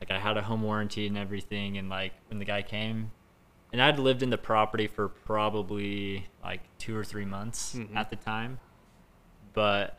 like 0.00 0.10
I 0.10 0.18
had 0.20 0.36
a 0.36 0.42
home 0.42 0.62
warranty 0.62 1.06
and 1.08 1.18
everything, 1.18 1.78
and 1.78 1.88
like 1.88 2.12
when 2.28 2.38
the 2.38 2.44
guy 2.44 2.62
came, 2.62 3.10
and 3.72 3.82
I'd 3.82 3.98
lived 3.98 4.22
in 4.22 4.30
the 4.30 4.38
property 4.38 4.86
for 4.86 5.08
probably 5.08 6.26
like 6.44 6.60
two 6.78 6.96
or 6.96 7.02
three 7.04 7.24
months 7.24 7.74
Mhm. 7.74 7.96
at 7.96 8.10
the 8.10 8.16
time, 8.16 8.60
but 9.52 9.98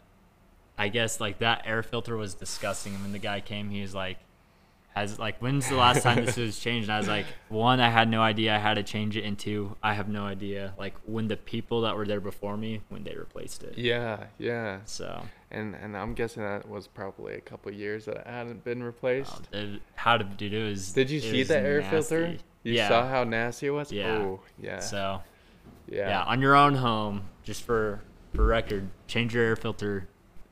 I 0.78 0.88
guess 0.90 1.20
like 1.20 1.40
that 1.40 1.64
air 1.66 1.84
filter 1.84 2.16
was 2.18 2.36
disgusting. 2.36 2.94
And 2.94 3.04
when 3.04 3.12
the 3.12 3.20
guy 3.20 3.42
came, 3.42 3.70
he 3.70 3.82
was 3.82 3.94
like, 3.96 4.18
has 4.96 5.20
like 5.20 5.40
when's 5.40 5.68
the 5.68 5.76
last 5.76 6.04
time 6.04 6.26
this 6.26 6.38
was 6.38 6.58
changed? 6.60 6.88
And 6.90 6.96
I 6.96 6.98
was 7.00 7.08
like, 7.08 7.26
one, 7.50 7.80
I 7.80 7.90
had 7.90 8.10
no 8.10 8.22
idea 8.22 8.56
I 8.56 8.60
had 8.60 8.76
to 8.76 8.84
change 8.84 9.18
it, 9.18 9.24
and 9.26 9.38
two, 9.38 9.76
I 9.84 9.94
have 9.94 10.08
no 10.08 10.24
idea 10.26 10.74
like 10.80 10.96
when 11.06 11.28
the 11.28 11.38
people 11.38 11.82
that 11.82 11.96
were 11.98 12.06
there 12.06 12.22
before 12.22 12.56
me 12.58 12.82
when 12.90 13.04
they 13.04 13.14
replaced 13.16 13.64
it. 13.64 13.78
Yeah, 13.78 14.26
yeah. 14.38 14.80
So 14.86 15.22
And 15.52 15.76
and 15.76 15.96
I'm 15.98 16.14
guessing 16.14 16.44
that 16.44 16.68
was 16.68 16.88
probably 16.88 17.36
a 17.36 17.42
couple 17.42 17.72
years 17.74 18.06
that 18.06 18.18
it 18.18 18.28
hadn't 18.28 18.64
been 18.64 18.82
replaced. 18.82 19.50
uh, 19.54 19.58
it- 19.58 19.82
how 19.96 20.18
to 20.18 20.24
do 20.24 20.48
it 20.48 20.70
was. 20.70 20.94
Did 20.94 21.10
you 21.10 21.20
see 21.20 21.44
the 21.44 21.58
air 21.58 21.82
filter? 21.84 22.38
You 22.64 22.74
yeah. 22.74 22.88
saw 22.88 23.08
how 23.08 23.24
nasty 23.26 23.68
it 23.68 23.72
was? 23.72 23.92
Yeah. 23.92 24.12
Oh, 24.18 24.40
yeah. 24.60 24.80
So 24.80 25.22
yeah. 25.88 26.10
yeah. 26.10 26.24
on 26.24 26.42
your 26.42 26.56
own 26.56 26.74
home, 26.76 27.24
just 27.44 27.64
for 27.64 28.02
for 28.34 28.46
record, 28.46 28.90
change 29.08 29.34
your 29.34 29.44
air 29.44 29.56
filter. 29.56 30.08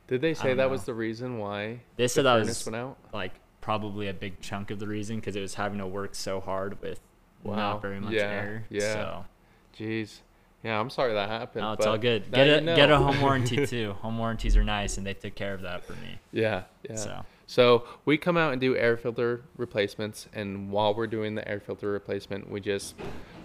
Did 0.08 0.22
they 0.22 0.34
say 0.34 0.50
that 0.50 0.58
know. 0.58 0.70
was 0.70 0.84
the 0.84 0.94
reason 0.94 1.40
why 1.40 1.80
They 1.96 2.04
the 2.06 2.10
said 2.10 2.26
that 2.26 2.36
was 2.36 2.66
went 2.66 2.76
out? 2.76 2.98
like 3.14 3.32
probably 3.64 4.10
a 4.10 4.14
big 4.14 4.42
chunk 4.42 4.70
of 4.72 4.80
the 4.80 4.88
reason 4.88 5.16
because 5.16 5.38
it 5.38 5.42
was 5.42 5.54
having 5.54 5.78
to 5.80 5.88
work 5.88 6.14
so 6.16 6.42
hard 6.42 6.82
with 6.82 7.00
Wow. 7.44 7.56
not 7.56 7.82
very 7.82 8.00
much 8.00 8.12
Yeah, 8.14 8.22
air. 8.30 8.66
yeah. 8.70 8.94
So 8.94 9.26
Jeez. 9.80 10.20
Yeah, 10.64 10.80
I'm 10.80 10.90
sorry 10.90 11.14
that 11.14 11.30
happened. 11.30 11.64
no, 11.64 11.72
it's 11.74 11.86
all 11.86 11.98
good. 11.98 12.30
Get 12.32 12.48
you 12.48 12.72
a 12.72 12.76
get 12.76 12.92
a 12.92 12.98
home 12.98 13.20
warranty 13.22 13.66
too. 13.74 13.94
Home 14.02 14.18
warranties 14.18 14.56
are 14.58 14.64
nice, 14.64 14.98
and 14.98 15.06
they 15.08 15.14
took 15.14 15.36
care 15.36 15.54
of 15.54 15.62
that 15.62 15.84
for 15.86 15.94
me. 15.94 16.20
Yeah, 16.32 16.64
yeah. 16.90 16.96
So 16.96 17.26
So 17.48 17.84
we 18.06 18.18
come 18.18 18.38
out 18.38 18.52
and 18.54 18.62
do 18.62 18.76
air 18.76 18.96
filter 18.98 19.44
replacements, 19.58 20.28
and 20.34 20.70
while 20.72 20.94
we're 20.94 21.08
doing 21.08 21.36
the 21.36 21.46
air 21.48 21.60
filter 21.60 21.90
replacement, 21.92 22.50
we 22.50 22.60
just 22.62 22.96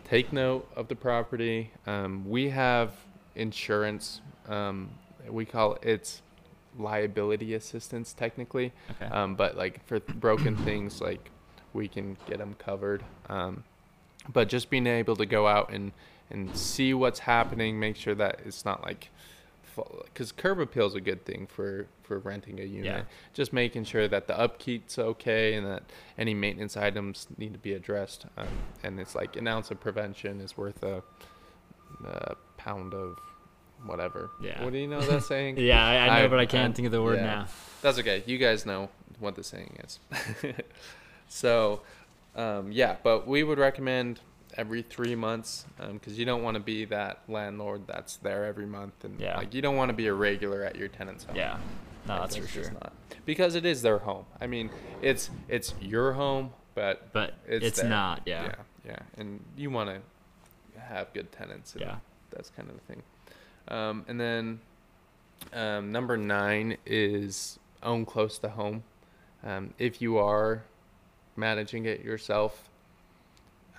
take 0.05 0.33
note 0.33 0.69
of 0.77 0.87
the 0.89 0.95
property. 0.97 1.73
Um, 1.87 2.29
we 2.29 2.51
have 2.51 2.93
insurance. 3.35 4.21
Um, 4.49 4.91
we 5.29 5.45
call 5.45 5.75
it 5.75 5.83
it's 5.83 6.23
liability 6.79 7.55
assistance 7.55 8.13
technically, 8.13 8.73
okay. 8.91 9.07
um, 9.13 9.35
but 9.35 9.57
like 9.57 9.85
for 9.87 10.01
broken 10.01 10.57
things, 10.65 11.01
like 11.01 11.31
we 11.73 11.89
can 11.89 12.17
get 12.27 12.39
them 12.39 12.55
covered. 12.59 13.03
Um, 13.29 13.65
but 14.33 14.49
just 14.49 14.71
being 14.71 14.87
able 14.87 15.17
to 15.17 15.27
go 15.27 15.47
out 15.47 15.71
and 15.73 15.93
and 16.31 16.55
see 16.57 16.93
what's 16.93 17.21
happening, 17.21 17.81
make 17.81 17.97
sure 17.97 18.15
that 18.15 18.41
it's 18.45 18.65
not 18.65 18.83
like 18.83 19.09
because 20.05 20.33
curb 20.33 20.59
appeal 20.59 20.87
is 20.87 20.95
a 20.95 21.01
good 21.01 21.25
thing 21.25 21.47
for 21.47 21.87
for 22.03 22.19
renting 22.19 22.61
a 22.61 22.65
unit. 22.65 22.85
Yeah. 22.85 23.03
Just 23.35 23.53
making 23.53 23.85
sure 23.85 24.09
that 24.09 24.27
the 24.27 24.35
upkeep's 24.35 24.99
okay 24.99 25.55
and 25.55 25.67
that 25.67 25.83
any 26.17 26.35
maintenance 26.35 26.77
items 26.77 27.29
need 27.37 27.53
to 27.53 27.59
be 27.59 27.75
addressed. 27.75 28.27
Um, 28.37 28.49
and 28.83 28.99
it's 28.99 29.15
like 29.15 29.37
an 29.37 29.47
ounce 29.47 29.71
of 29.71 29.81
prevention 29.81 30.41
is 30.41 30.57
worth 30.57 30.83
a, 30.83 31.03
a 32.05 32.35
pound 32.57 32.95
of 32.95 33.19
whatever. 33.85 34.31
Yeah. 34.43 34.63
What 34.65 34.73
do 34.73 34.79
you 34.79 34.87
know 34.89 35.01
that 35.01 35.23
saying? 35.25 35.57
yeah, 35.59 35.85
I, 35.85 35.97
I 35.99 36.07
know, 36.21 36.25
I- 36.25 36.29
but 36.29 36.39
I 36.39 36.47
can't 36.47 36.73
I- 36.73 36.75
think 36.75 36.87
of 36.87 36.93
the 36.93 37.03
word 37.03 37.17
yeah. 37.19 37.25
now. 37.27 37.47
That's 37.83 37.99
okay. 37.99 38.23
You 38.27 38.39
guys 38.39 38.67
know 38.67 38.89
what 39.21 39.35
the 39.37 39.45
saying 39.45 39.79
is. 39.85 40.01
so, 41.29 41.81
um, 42.37 42.73
yeah, 42.73 42.97
but 43.03 43.27
we 43.27 43.43
would 43.43 43.59
recommend 43.59 44.21
every 44.57 44.83
three 44.83 45.15
months 45.15 45.67
because 45.93 46.19
you 46.19 46.25
don't 46.25 46.43
want 46.43 46.55
to 46.57 46.61
be 46.61 46.85
that 46.87 47.21
landlord 47.29 47.87
that's 47.87 48.17
there 48.17 48.45
every 48.47 48.67
month 48.67 49.05
and 49.05 49.21
Yeah. 49.21 49.37
like 49.37 49.55
you 49.55 49.63
don't 49.63 49.77
want 49.77 49.91
to 49.91 49.93
be 49.93 50.07
a 50.07 50.15
regular 50.15 50.65
at 50.65 50.77
your 50.77 50.89
tenant's 50.89 51.25
home. 51.25 51.37
Yeah, 51.37 51.59
no, 52.07 52.15
Like, 52.15 52.23
that's 52.23 52.37
for 52.37 52.47
sure. 52.49 52.71
not. 52.73 52.93
Because 53.27 53.55
it 53.55 53.67
is 53.67 53.83
their 53.83 53.99
home. 53.99 54.25
I 54.41 54.47
mean, 54.47 54.71
it's 55.03 55.31
it's 55.49 55.75
your 55.81 56.13
home, 56.15 56.51
but 56.75 57.13
But 57.13 57.35
it's, 57.47 57.65
it's, 57.67 57.83
not. 57.83 58.23
Yeah. 58.25 58.45
yeah, 58.45 58.55
yeah, 58.87 58.99
and 59.19 59.45
you 59.57 59.71
want 59.71 59.91
to 59.91 60.81
have 60.81 61.13
good 61.13 61.31
tenants. 61.31 61.75
Yeah. 61.79 61.97
that's 62.31 62.51
kind 62.51 62.69
of 62.69 62.75
the 62.75 62.81
thing. 62.93 63.03
Um, 63.69 64.05
and 64.09 64.19
then 64.21 64.61
um, 65.53 65.93
number 65.93 66.17
nine 66.17 66.77
is 66.87 67.59
own 67.83 68.05
close 68.07 68.39
to 68.39 68.49
home. 68.49 68.83
Um, 69.45 69.73
if 69.79 70.03
you 70.03 70.19
are 70.19 70.63
managing 71.37 71.85
it 71.87 72.03
yourself, 72.03 72.69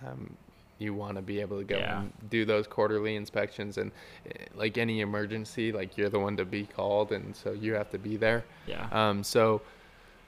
um, 0.06 0.36
you 0.78 0.94
want 0.94 1.16
to 1.18 1.22
be 1.22 1.42
able 1.42 1.58
to 1.58 1.66
go 1.66 1.78
Yeah. 1.78 2.02
and 2.02 2.14
do 2.30 2.46
those 2.46 2.66
quarterly 2.66 3.16
inspections 3.18 3.78
and 3.78 3.92
eh, 4.26 4.46
like 4.56 4.78
any 4.78 5.02
emergency, 5.02 5.74
like 5.74 5.98
you're 5.98 6.08
the 6.10 6.20
one 6.20 6.38
to 6.38 6.46
be 6.46 6.66
called, 6.66 7.12
and 7.12 7.36
so 7.36 7.52
you 7.52 7.74
have 7.74 7.90
to 7.92 7.98
be 7.98 8.16
there. 8.16 8.46
Yeah. 8.66 8.88
Um, 8.92 9.24
so 9.26 9.62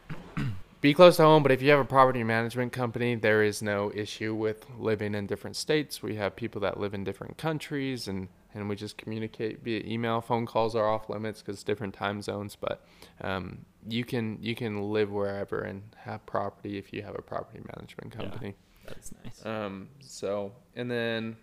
be 0.82 0.94
close 0.94 1.16
to 1.18 1.24
home, 1.24 1.42
but 1.44 1.54
if 1.54 1.62
you 1.62 1.70
have 1.72 1.80
a 1.80 1.86
property 1.86 2.24
management 2.24 2.74
company, 2.74 3.16
there 3.16 3.44
is 3.44 3.62
no 3.62 3.92
issue 3.96 4.34
with 4.36 4.66
living 4.78 5.16
in 5.16 5.26
different 5.28 5.56
states. 5.56 6.04
We 6.04 6.16
have 6.18 6.36
people 6.36 6.60
that 6.62 6.78
live 6.80 6.94
in 6.94 7.06
different 7.06 7.38
countries 7.38 8.10
and, 8.10 8.28
and 8.54 8.68
we 8.70 8.76
just 8.76 8.98
communicate 8.98 9.64
via 9.64 9.82
email. 9.86 10.22
Phone 10.22 10.46
calls 10.46 10.76
are 10.76 10.88
off 10.88 11.10
limits 11.10 11.42
because 11.42 11.64
different 11.64 11.94
time 11.94 12.22
zones, 12.22 12.56
but 12.56 12.86
um, 13.22 13.66
you 13.88 14.04
can 14.04 14.38
you 14.42 14.56
can 14.56 14.92
live 14.92 15.12
wherever 15.12 15.60
and 15.62 15.84
have 15.98 16.26
property 16.26 16.78
if 16.78 16.92
you 16.94 17.02
have 17.04 17.16
a 17.16 17.22
property 17.22 17.62
management 17.76 18.14
Yeah. 18.14 18.22
company. 18.22 18.56
That's 18.86 19.12
nice. 19.24 19.46
Um, 19.46 19.90
so, 20.00 20.52
and 20.76 20.90
then 20.90 21.38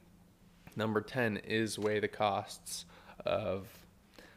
number 0.76 1.00
10 1.00 1.38
is 1.38 1.78
weigh 1.78 2.00
the 2.00 2.08
costs 2.08 2.84
of 3.24 3.66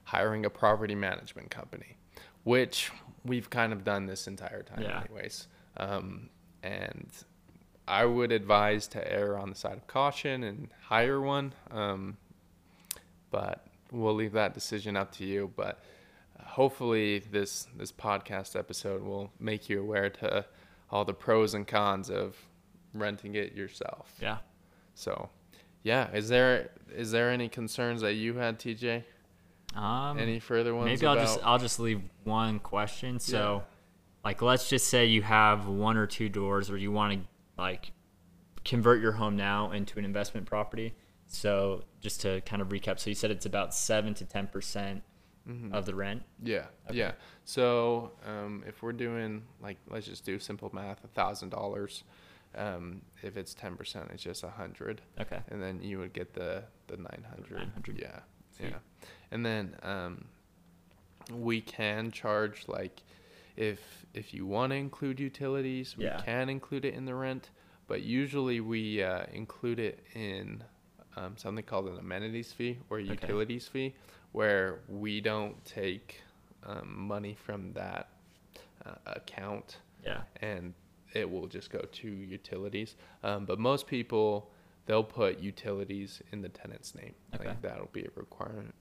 hiring 0.06 0.46
a 0.46 0.50
property 0.50 0.96
management 0.96 1.50
company, 1.50 1.98
which 2.44 2.92
we've 3.26 3.50
kind 3.50 3.74
of 3.74 3.84
done 3.84 4.06
this 4.06 4.28
entire 4.28 4.64
time, 4.64 4.82
Yeah. 4.84 5.04
anyways. 5.04 5.48
Um, 5.78 6.30
and 6.64 7.10
I 7.88 8.06
would 8.06 8.32
advise 8.32 8.88
to 8.90 9.12
err 9.12 9.38
on 9.38 9.50
the 9.50 9.56
side 9.56 9.78
of 9.78 9.88
caution 9.88 10.44
and 10.44 10.70
hire 10.84 11.20
one. 11.20 11.54
Um, 11.70 12.18
but 13.32 13.66
we'll 13.92 14.14
leave 14.14 14.34
that 14.34 14.54
decision 14.54 14.96
up 14.96 15.12
to 15.14 15.26
you. 15.26 15.52
But 15.56 15.84
hopefully, 16.46 17.20
this 17.20 17.68
this 17.78 17.92
podcast 17.92 18.56
episode 18.58 19.02
will 19.04 19.32
make 19.40 19.70
you 19.70 19.82
aware 19.82 20.10
to 20.10 20.46
all 20.90 21.06
the 21.06 21.14
pros 21.14 21.54
and 21.54 21.68
cons 21.68 22.10
of 22.10 22.36
renting 22.94 23.36
it 23.36 23.54
yourself. 23.56 24.14
Yeah. 24.22 24.38
So, 24.94 25.30
yeah, 25.84 26.12
is 26.14 26.30
there 26.30 26.72
is 26.94 27.12
there 27.12 27.32
any 27.32 27.48
concerns 27.50 28.02
that 28.02 28.14
you 28.14 28.36
had, 28.36 28.60
TJ? 28.60 29.04
Um, 29.76 30.20
any 30.20 30.40
further 30.40 30.76
ones? 30.76 30.86
maybe 30.86 31.06
I'll 31.08 31.16
just 31.16 31.40
I'll 31.44 31.60
just 31.60 31.80
leave 31.80 32.02
one 32.26 32.60
question. 32.60 33.20
So, 33.20 33.64
Yeah. 33.64 33.76
like, 34.26 34.42
let's 34.42 34.70
just 34.70 34.88
say 34.88 35.06
you 35.06 35.22
have 35.22 35.68
one 35.68 35.96
or 35.96 36.06
two 36.08 36.28
doors, 36.28 36.70
or 36.70 36.78
you 36.78 36.92
want 36.92 37.14
to 37.14 37.28
like 37.58 37.94
convert 38.66 39.02
your 39.02 39.14
home 39.14 39.38
now 39.38 39.72
into 39.72 39.98
an 39.98 40.04
investment 40.06 40.46
property. 40.46 40.94
So, 41.34 41.86
just 42.02 42.20
to 42.22 42.42
kind 42.42 42.62
of 42.62 42.70
recap, 42.70 43.00
so 43.00 43.10
you 43.10 43.16
said 43.16 43.32
it's 43.32 43.46
about 43.46 43.74
seven 43.74 44.14
to 44.16 44.26
ten 44.26 44.48
percent 44.48 45.02
Mhm. 45.48 45.72
of 45.74 45.86
the 45.86 45.96
rent. 45.96 46.24
Yeah, 46.44 46.68
Okay. 46.90 46.98
yeah. 47.00 47.14
So 47.46 48.12
um, 48.26 48.64
if 48.68 48.84
we're 48.84 48.92
doing 48.92 49.44
like, 49.62 49.78
let's 49.88 50.06
just 50.06 50.26
do 50.26 50.38
simple 50.40 50.70
math, 50.74 51.04
a 51.04 51.08
thousand 51.08 51.50
dollars. 51.50 52.04
Um, 52.54 53.02
if 53.24 53.38
it's 53.38 53.54
ten 53.54 53.78
percent, 53.78 54.12
it's 54.12 54.22
just 54.22 54.44
a 54.44 54.50
hundred, 54.50 55.02
Okay. 55.22 55.40
and 55.48 55.64
then 55.64 55.82
you 55.82 56.00
would 56.00 56.12
get 56.12 56.34
the 56.34 56.66
the 56.88 56.98
nine 56.98 57.26
hundred. 57.30 57.60
900. 57.60 57.98
Yeah, 57.98 58.20
Sweet. 58.52 58.72
yeah. 58.72 58.80
And 59.32 59.46
then 59.46 59.78
um, 59.84 60.26
we 61.32 61.62
can 61.62 62.12
charge 62.12 62.68
like, 62.68 63.02
if 63.56 63.80
if 64.14 64.34
you 64.34 64.46
want 64.46 64.72
to 64.72 64.76
include 64.76 65.18
utilities, 65.22 65.96
we 65.96 66.04
Yeah. 66.04 66.20
can 66.22 66.50
include 66.50 66.84
it 66.84 66.94
in 66.94 67.06
the 67.06 67.16
rent. 67.16 67.50
But 67.88 68.02
usually 68.02 68.60
we 68.60 69.02
uh, 69.02 69.26
include 69.32 69.80
it 69.80 70.06
in 70.14 70.64
um, 71.18 71.36
something 71.38 71.64
called 71.64 71.88
an 71.88 71.98
amenities 71.98 72.52
fee 72.54 72.78
or 72.90 73.00
a 73.00 73.02
Okay. 73.04 73.12
utilities 73.14 73.68
fee, 73.68 73.94
where 74.32 74.80
we 74.88 75.22
don't 75.22 75.64
take 75.66 76.22
um, 76.66 76.94
money 77.08 77.36
from 77.36 77.74
that 77.74 78.10
uh, 78.86 78.92
account 79.08 79.78
Yeah. 80.06 80.22
and 80.42 80.74
it 81.14 81.30
will 81.30 81.48
just 81.48 81.70
go 81.70 81.80
to 81.80 82.08
utilities. 82.08 82.96
Um, 83.24 83.46
but 83.46 83.60
most 83.60 83.86
people, 83.88 84.50
they'll 84.86 85.04
put 85.04 85.40
utilities 85.40 86.22
in 86.32 86.42
the 86.42 86.50
tenant's 86.50 86.96
name. 86.96 87.14
Okay. 87.36 87.50
Like 87.50 87.62
that'll 87.62 87.90
be 87.92 88.04
a 88.06 88.10
requirement. 88.16 88.74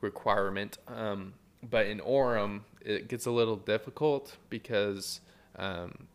Requirement. 0.00 0.78
Um, 0.86 1.34
but 1.68 1.86
in 1.86 1.98
Orem, 2.00 2.60
it 2.82 3.08
gets 3.08 3.26
a 3.26 3.30
little 3.30 3.56
difficult 3.56 4.36
because 4.50 5.20
um, 5.56 6.06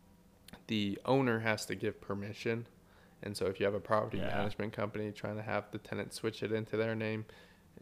the 0.68 0.98
owner 1.04 1.40
has 1.40 1.66
to 1.66 1.74
give 1.74 2.00
permission. 2.00 2.66
And 3.22 3.36
so 3.36 3.46
if 3.46 3.60
you 3.60 3.66
have 3.66 3.74
a 3.74 3.80
property 3.80 4.18
Yeah. 4.18 4.28
management 4.36 4.72
company 4.72 5.12
trying 5.12 5.36
to 5.36 5.42
have 5.42 5.70
the 5.72 5.78
tenant 5.78 6.12
switch 6.14 6.42
it 6.42 6.52
into 6.52 6.76
their 6.76 6.94
name, 6.94 7.24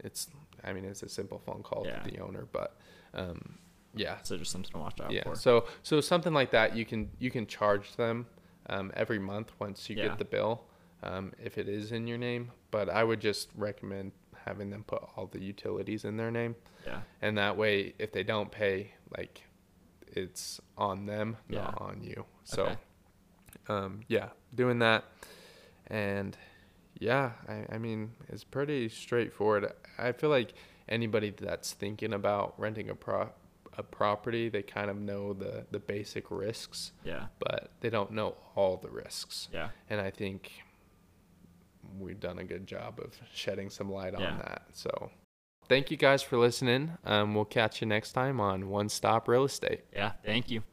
it's 0.01 0.27
I 0.63 0.73
mean 0.73 0.85
it's 0.85 1.03
a 1.03 1.09
simple 1.09 1.39
phone 1.39 1.63
call 1.63 1.85
Yeah. 1.85 1.99
to 1.99 2.11
the 2.11 2.19
owner, 2.19 2.47
but 2.51 2.77
um, 3.13 3.57
yeah, 3.95 4.17
So 4.21 4.37
just 4.37 4.51
something 4.51 4.71
to 4.71 4.77
watch 4.77 4.99
out 5.01 5.11
yeah. 5.11 5.23
for. 5.23 5.35
So 5.35 5.65
so 5.83 5.99
something 6.01 6.33
like 6.33 6.51
that 6.51 6.75
you 6.75 6.85
can 6.85 7.09
you 7.19 7.31
can 7.31 7.47
charge 7.47 7.95
them 7.95 8.27
um, 8.67 8.91
every 8.95 9.19
month 9.19 9.51
once 9.59 9.89
you 9.89 9.95
Yeah. 9.95 10.09
get 10.09 10.17
the 10.19 10.25
bill 10.25 10.65
um, 11.03 11.33
if 11.43 11.57
it 11.57 11.67
is 11.69 11.91
in 11.91 12.05
your 12.07 12.17
name. 12.17 12.51
But 12.71 12.89
I 12.89 13.03
would 13.03 13.19
just 13.19 13.49
recommend 13.55 14.11
having 14.45 14.69
them 14.69 14.83
put 14.83 15.01
all 15.15 15.27
the 15.27 15.41
utilities 15.41 16.05
in 16.05 16.17
their 16.17 16.31
name, 16.31 16.55
yeah. 16.85 17.01
and 17.21 17.37
that 17.37 17.57
way 17.57 17.93
if 17.99 18.11
they 18.11 18.23
don't 18.23 18.51
pay, 18.51 18.93
like 19.17 19.43
it's 20.07 20.59
on 20.77 21.05
them, 21.05 21.37
Yeah. 21.49 21.63
not 21.65 21.81
on 21.81 22.03
you. 22.03 22.25
So 22.43 22.63
Okay. 22.65 22.77
Um, 23.67 24.01
yeah, 24.07 24.29
doing 24.55 24.79
that, 24.79 25.05
and 25.87 26.37
yeah, 26.99 27.31
I, 27.47 27.65
I 27.75 27.77
mean 27.77 28.11
it's 28.29 28.43
pretty 28.43 28.89
straightforward. 28.89 29.71
I 29.97 30.11
feel 30.11 30.29
like 30.29 30.53
anybody 30.87 31.33
that's 31.35 31.73
thinking 31.73 32.13
about 32.13 32.53
renting 32.59 32.89
a 32.89 32.95
pro 32.95 33.29
a 33.77 33.83
property, 33.83 34.49
they 34.49 34.61
kind 34.63 34.89
of 34.89 34.97
know 34.97 35.33
the 35.33 35.65
the 35.71 35.79
basic 35.79 36.29
risks, 36.31 36.91
Yeah. 37.05 37.27
but 37.39 37.71
they 37.79 37.89
don't 37.89 38.11
know 38.11 38.35
all 38.55 38.75
the 38.77 38.89
risks. 38.89 39.47
Yeah. 39.53 39.69
And 39.89 40.01
I 40.01 40.09
think 40.11 40.51
we've 41.97 42.19
done 42.19 42.39
a 42.39 42.43
good 42.43 42.67
job 42.67 42.99
of 42.99 43.17
shedding 43.33 43.69
some 43.69 43.89
light 43.91 44.13
on 44.15 44.21
Yeah. 44.21 44.37
that. 44.37 44.63
So 44.73 45.11
thank 45.69 45.91
you 45.91 45.97
guys 45.97 46.21
for 46.21 46.37
listening. 46.37 46.97
Um, 47.05 47.35
we'll 47.35 47.45
catch 47.45 47.79
you 47.81 47.87
next 47.87 48.11
time 48.11 48.39
on 48.41 48.69
One 48.69 48.89
Stop 48.89 49.27
Real 49.29 49.45
Estate. 49.45 49.81
Yeah. 49.93 50.11
Thank 50.25 50.49
you. 50.51 50.63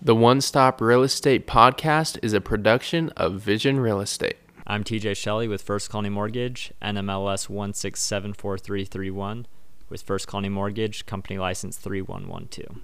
The 0.00 0.14
One 0.14 0.40
Stop 0.40 0.80
Real 0.80 1.02
Estate 1.02 1.48
podcast 1.48 2.20
is 2.22 2.32
a 2.32 2.40
production 2.40 3.08
of 3.16 3.40
Vision 3.40 3.80
Real 3.80 4.00
Estate. 4.00 4.36
I'm 4.64 4.84
TJ 4.84 5.16
Shelley 5.16 5.48
with 5.48 5.60
First 5.60 5.90
Colony 5.90 6.08
Mortgage, 6.08 6.72
NMLS 6.80 7.48
1674331, 7.50 9.46
with 9.88 10.02
First 10.02 10.28
Colony 10.28 10.50
Mortgage, 10.50 11.04
company 11.04 11.36
license 11.36 11.78
3112. 11.78 12.78